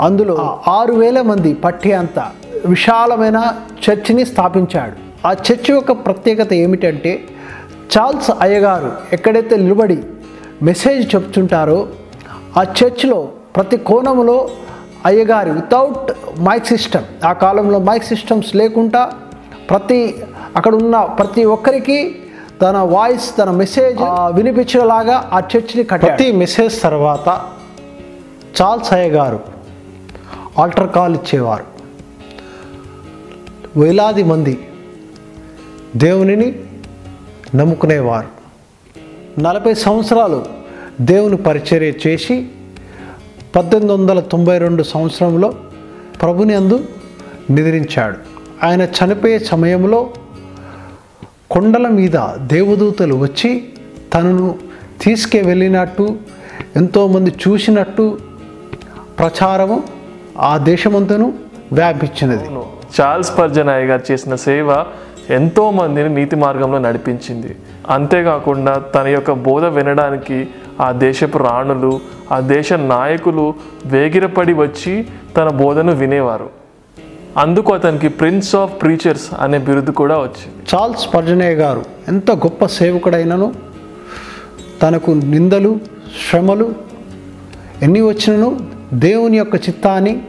అందులో 0.00 0.36
ఆరు 0.68 0.92
వేల 0.92 1.20
మంది 1.20 1.54
పట్టే 1.54 1.92
అంత 1.92 2.18
విశాలమైన 2.66 3.38
చర్చిని 3.84 4.24
స్థాపించాడు. 4.26 4.94
ఆ 5.26 5.32
చర్చ్ 5.46 5.70
యొక్క 5.70 5.92
ప్రత్యేకత 6.04 6.52
ఏమిటంటే 6.52 7.12
చార్ల్స్ 7.96 8.30
అయ్యగారు 8.40 8.92
ఎక్కడైతే 9.12 9.56
నిలబడి 9.56 9.98
మెసేజ్ 10.62 11.14
చెప్తుంటారో 11.14 11.78
ఆ 12.58 12.62
చర్చ్లో 12.78 13.18
ప్రతి 13.56 13.76
కోణంలో 13.76 14.38
అయ్యగారి 15.06 15.50
వితౌట్ 15.50 16.10
మైక్ 16.40 16.66
సిస్టమ్ 16.66 17.06
ఆ 17.24 17.32
కాలంలో 17.32 17.78
మైక్ 17.78 18.04
సిస్టమ్స్ 18.04 18.56
లేకుండా 18.56 19.02
ప్రతి 19.70 20.00
అక్కడ 20.56 20.74
ఉన్న 20.74 21.04
ప్రతి 21.18 21.44
ఒక్కరికి 21.44 21.98
తన 22.62 22.76
వాయిస్ 22.78 23.38
తన 23.38 23.50
మెసేజ్ 23.50 23.98
వినిపించేలాగా 24.34 25.30
ఆ 25.32 25.38
చర్చ్ని 25.38 25.82
ప్రతి 25.82 26.32
మెసేజ్ 26.32 26.82
తర్వాత 26.82 27.28
చార్ల్స్ 28.60 28.92
అయ్య 28.92 29.10
గారు 29.10 29.40
ఆల్టర్ 30.58 30.90
కాల్ 30.92 31.14
ఇచ్చేవారు. 31.14 31.64
వేలాది 33.76 34.22
మంది 34.22 34.68
దేవునిని 35.96 36.58
నమ్ముకునేవారు. 37.54 38.28
నలభై 39.40 39.74
సంవత్సరాలు 39.74 40.46
దేవుని 41.00 41.36
పరిచర్య 41.36 41.92
చేసి 42.06 42.48
పద్దెనిమిది 43.56 43.92
వందల 43.94 44.20
తొంభై 44.20 44.58
రెండు 44.58 44.82
సంవత్సరంలో 44.82 45.54
ప్రభుని 46.22 46.54
అందు 46.54 46.84
నిద్రించాడు. 47.50 48.16
ఆయన 48.66 48.82
చనిపోయే 48.82 49.38
సమయంలో 49.38 50.10
కొండల 51.50 51.88
మీద 51.88 52.16
దేవదూతలు 52.36 53.14
వచ్చి 53.14 53.64
తనను 54.14 54.58
తీసుకెళ్ళినట్టు 55.00 56.16
ఎంతోమంది 56.76 57.30
చూసినట్టు 57.30 58.18
ప్రచారము 59.18 59.82
ఆ 60.38 60.56
దేశమంతను 60.56 61.32
వ్యాపించినది. 61.72 62.44
చార్ల్స్ 63.00 63.38
పర్జనాయ్ 63.38 63.84
గారు 63.84 64.12
చేసిన 64.12 64.34
సేవ 64.34 64.84
ఎంతోమందిని 65.30 66.08
నీతి 66.08 66.36
మార్గంలో 66.36 66.78
నడిపించింది. 66.78 67.56
అంతేకాకుండా 67.88 68.74
తన 68.74 69.06
యొక్క 69.06 69.32
బోధ 69.32 69.64
వినడానికి 69.64 70.48
ఆ 70.80 70.92
దేశపు 70.92 71.38
రాణులు 71.38 72.00
ఆ 72.32 72.40
దేశ 72.40 72.72
నాయకులు 72.72 73.54
వేగిరపడి 73.86 74.52
వచ్చి 74.52 75.06
తన 75.36 75.48
బోధను 75.48 75.92
వినేవారు. 75.92 76.59
అందుకు 77.36 77.74
అతనికి 77.74 78.08
ప్రిన్స్ 78.08 78.54
ఆఫ్ 78.54 78.82
ప్రీచర్స్ 78.82 79.30
అనే 79.38 79.58
బిరుదు 79.58 79.90
కూడా 79.90 80.18
వచ్చింది 80.18 80.56
చార్ల్స్ 80.74 81.14
పర్జనయ్య 81.14 81.54
గారు 81.54 81.84
ఎంత 82.08 82.30
గొప్ప 82.30 82.66
సేవకుడైనను 82.66 83.54
తనకు 84.82 85.10
నిందలు 85.10 85.80
శ్రమలు 86.28 86.74
ఎన్ని 87.82 88.00
వచ్చినను 88.00 88.60
దేవుని 88.92 89.36
యొక్క 89.36 89.54
చిత్తాన్ని 89.54 90.22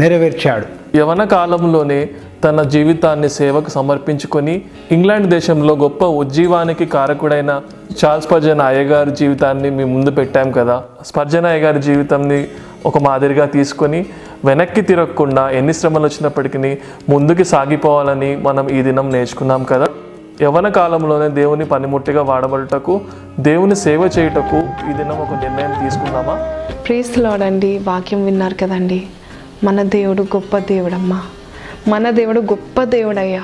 నెరవేర్చాడు. 0.00 0.96
యవన 0.96 1.24
కాలంలోనే 1.24 2.10
తన 2.44 2.62
జీవితాన్ని 2.62 3.28
సేవకు 3.28 3.70
సమర్పించుకొని 3.70 4.62
ఇంగ్లాండ్ 4.92 5.26
దేశంలో 5.26 5.74
గొప్ప 5.74 6.04
ఉజ్జీవానికి 6.04 6.86
కారకుడైన 6.86 7.60
చార్ల్స్ 8.04 8.28
స్పర్జన్ 8.28 8.60
అయ్యగారి 8.60 9.10
జీవితాన్ని 9.10 9.70
మీ 9.70 9.84
ముందు 9.84 10.10
పెట్టాం 10.10 10.50
కదా. 10.50 10.82
స్పర్జన్ 11.06 11.46
అయ్యగారి 11.46 11.82
జీవితాన్ని 11.82 12.48
ఒక 12.86 12.98
మాదిరిగా 12.98 13.46
తీసుకొని 13.46 14.06
వెనక్కి 14.44 14.80
తిరగకుండా 14.80 15.50
ఎన్ని 15.50 15.74
శ్రమలు 15.74 16.04
వచ్చినప్పటికీ 16.04 16.78
ముందుకు 17.08 17.42
సాగిపోవాలని 17.42 18.36
మనం 18.36 18.68
ఈ 18.68 18.82
దినం 18.82 19.10
నేర్చుకున్నాం 19.10 19.64
కదా. 19.64 19.86
యవన 20.42 20.68
కాలంలోనే 20.68 21.28
దేవుని 21.34 21.64
పనిముట్టిగా 21.64 22.22
వాడబడుటకు 22.22 23.00
దేవుని 23.40 23.76
సేవ 23.76 24.10
చేయుటకు 24.18 24.56
ఈ 24.90 24.92
దినం 24.92 25.18
ఒక 25.18 25.32
నిర్ణయం 25.32 25.84
తీసుకుందామా 25.84 26.52
ప్రీస్తులాడండి 26.86 27.78
వాక్యం 27.78 28.24
విన్నారు 28.24 28.54
కదండి. 28.54 29.06
మన 29.64 29.82
దేవుడు 29.82 30.22
గొప్ప 30.22 30.58
దేవుడమ్మా. 30.58 31.22
మన 31.88 32.10
దేవుడు 32.10 32.40
గొప్ప 32.40 32.82
దేవుడయ్యా. 32.82 33.42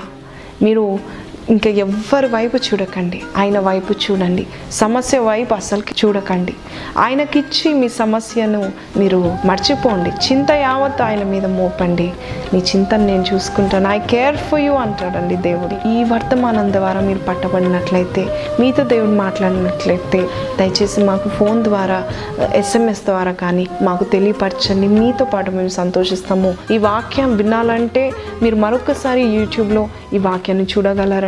మీరు 0.63 0.99
ఇంకా 1.49 1.71
ఎవ్వరి 1.71 2.27
వైపు 2.27 2.57
చూడకండి. 2.57 3.23
ఆయన 3.37 3.59
వైపు 3.59 3.93
చూడండి. 3.93 4.47
సమస్య 4.73 5.19
వైపు 5.19 5.55
అసలుకి 5.55 6.07
చూడకండి. 6.07 6.55
ఆయనకిచ్చి 6.99 7.75
మీ 7.75 7.89
సమస్యను 7.89 8.73
మీరు 8.97 9.37
మర్చిపోండి. 9.45 10.11
చింత 10.11 10.51
యావత్ 10.51 11.03
ఆయన 11.03 11.23
మీద 11.23 11.47
మోపండి. 11.47 12.13
నీ 12.53 12.59
చింతను 12.59 13.07
నేను 13.07 13.25
చూసుకుంటాను. 13.35 13.89
ఐ 13.89 13.99
కేర్ 13.99 14.37
ఫర్ 14.37 14.61
యూ 14.61 14.73
అంటాడండి 14.73 15.37
దేవుడు. 15.37 15.89
ఈ 15.89 16.05
వర్తమానం 16.05 16.73
ద్వారా 16.73 17.01
మీరు 17.01 17.19
పట్టబడినట్లయితే 17.19 18.27
మీతో 18.61 18.85
దేవుడు 18.85 19.11
మాట్లాడినట్లయితే 19.11 20.29
దయచేసి 20.59 21.05
మాకు 21.05 21.29
ఫోన్ 21.29 21.65
ద్వారా 21.65 22.09
ఎస్ఎంఎస్ 22.55 23.05
ద్వారా 23.05 23.33
కానీ 23.33 23.67
మాకు 23.83 24.05
తెలియపరచండి. 24.05 24.89
మీతో 24.89 25.25
పాటు 25.25 25.51
మేము 25.51 25.69
సంతోషిస్తాము. 25.69 26.55
ఈ 26.71 26.79
వాక్యం 26.79 27.37
వినాలంటే 27.37 28.13
మీరు 28.43 28.57
మరొకసారి 28.57 29.21
యూట్యూబ్లో 29.21 29.89
ఈ 30.15 30.19
వాక్యాన్ని 30.19 30.67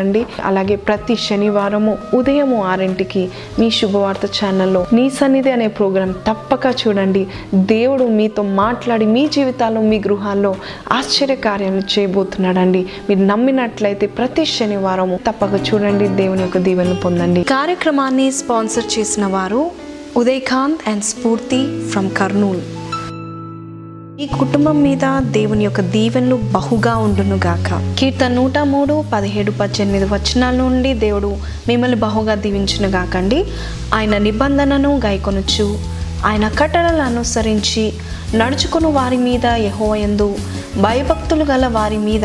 చూడగలరండి 0.06 0.42
అలాగే 0.44 0.76
ప్రతి 0.76 1.16
శనివారము 1.16 1.98
ఉదయము 2.14 2.58
ఆరింటికి 2.64 3.28
మీ 3.58 3.70
శుభవార్త 3.70 4.26
ఛానల్లో 4.38 4.86
నీ 4.92 5.10
సన్నిధి 5.10 5.50
అనే 5.50 5.68
ప్రోగ్రాం 5.68 6.12
తప్పక 6.12 6.66
చూడండి. 6.82 7.26
దేవుడు 7.54 8.04
మీతో 8.18 8.42
మాట్లాడి 8.42 9.06
మీ 9.06 9.28
జీవితాల్లో 9.28 9.80
మీ 9.80 9.98
గృహాల్లో 9.98 10.54
ఆశ్చర్యకార్యాలు 10.92 11.82
చేయబోతున్నాడండి. 11.94 12.82
మీరు 13.08 13.20
నమ్మినట్లయితే 13.20 14.06
ప్రతి 14.06 14.44
శనివారము 14.46 15.18
తప్పక 15.26 15.54
చూడండి. 15.68 16.08
దేవుని 16.08 16.40
యొక్క 16.40 16.58
దీవెనలు 16.58 16.94
పొందండి. 16.94 17.42
కార్యక్రమాన్ని 17.42 18.30
స్పాన్సర్ 18.32 18.88
చేసిన 18.98 19.26
వారు 19.26 19.70
ఉదయకాంత్ 20.16 20.88
అండ్ 20.88 21.04
స్ఫూర్తి 21.04 21.60
ఫ్రమ్ 21.90 22.10
కర్నూల్. 22.10 22.60
ఈ 24.20 24.26
కుటుంబం 24.26 24.82
మీద 24.82 25.20
దేవుని 25.20 25.64
యొక్క 25.64 25.80
దీవెనలు 25.80 26.36
బహుగా 26.36 26.96
ఉండును 26.96 27.36
గాక. 27.36 27.96
కీర్తన 27.98 28.28
నూట 28.28 28.58
మూడు 28.58 29.04
పదిహేడు 29.12 29.50
పద్దెనిమిది 29.50 30.04
వచనాల 30.04 30.54
నుండి 30.54 30.94
దేవుడు 30.94 31.36
మిమ్మల్ని 31.68 31.96
బహుగా 31.96 32.34
దీవించును 32.34 32.88
గాకండి. 32.88 33.44
ఆయన 33.94 34.18
నిబంధనను 34.18 35.00
గైకొనొచ్చు 35.04 35.78
ఆయన 36.26 36.48
కట్టడలను 36.48 37.02
అనుసరించి 37.02 37.92
నడుచుకుని 38.34 38.86
వారి 38.86 39.16
మీద 39.16 39.46
యెహోవాయందు 39.46 40.36
భయభక్తులు 40.80 41.44
గల 41.44 41.66
వారి 41.66 41.96
మీద 41.96 42.24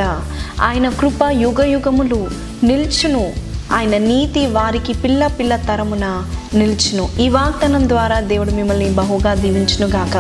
ఆయన 0.61 0.89
కృప 0.89 1.21
యుగ 1.31 1.63
యుగములు 1.65 2.27
నిల్చును. 2.63 3.50
ఆయన 3.75 3.97
నీతి 3.97 4.41
వారికి 4.47 4.93
పిల్ల 4.93 5.27
పిల్ల 5.27 5.55
తరమున 5.55 6.05
నిలిచును. 6.53 7.03
ఈ 7.21 7.29
వాగ్దానం 7.29 7.83
ద్వారా 7.89 8.19
దేవుడు 8.31 8.51
మిమ్మల్ని 8.51 8.89
బహుగా 8.89 9.33
దీవించునుగాక 9.33 10.15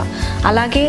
అలాగే 0.45 0.85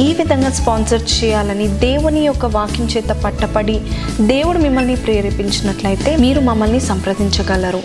ఈ 0.00 0.08
విధంగా 0.12 0.50
స్పాన్సర్ 0.50 1.02
చేయాలని 1.16 1.66
దేవుని 1.86 2.22
యొక్క 2.26 2.46
వాక్యం 2.56 2.86
చేత 2.86 3.10
పట్టపడి 3.24 3.76
దేవుడు 4.20 4.58
మిమ్మల్ని 4.58 4.96
ప్రేరేపించినట్లయితే 4.96 6.16
మీరు 6.16 6.40
మమ్మల్ని 6.40 6.80
సంప్రదించగలరు. 6.90 7.82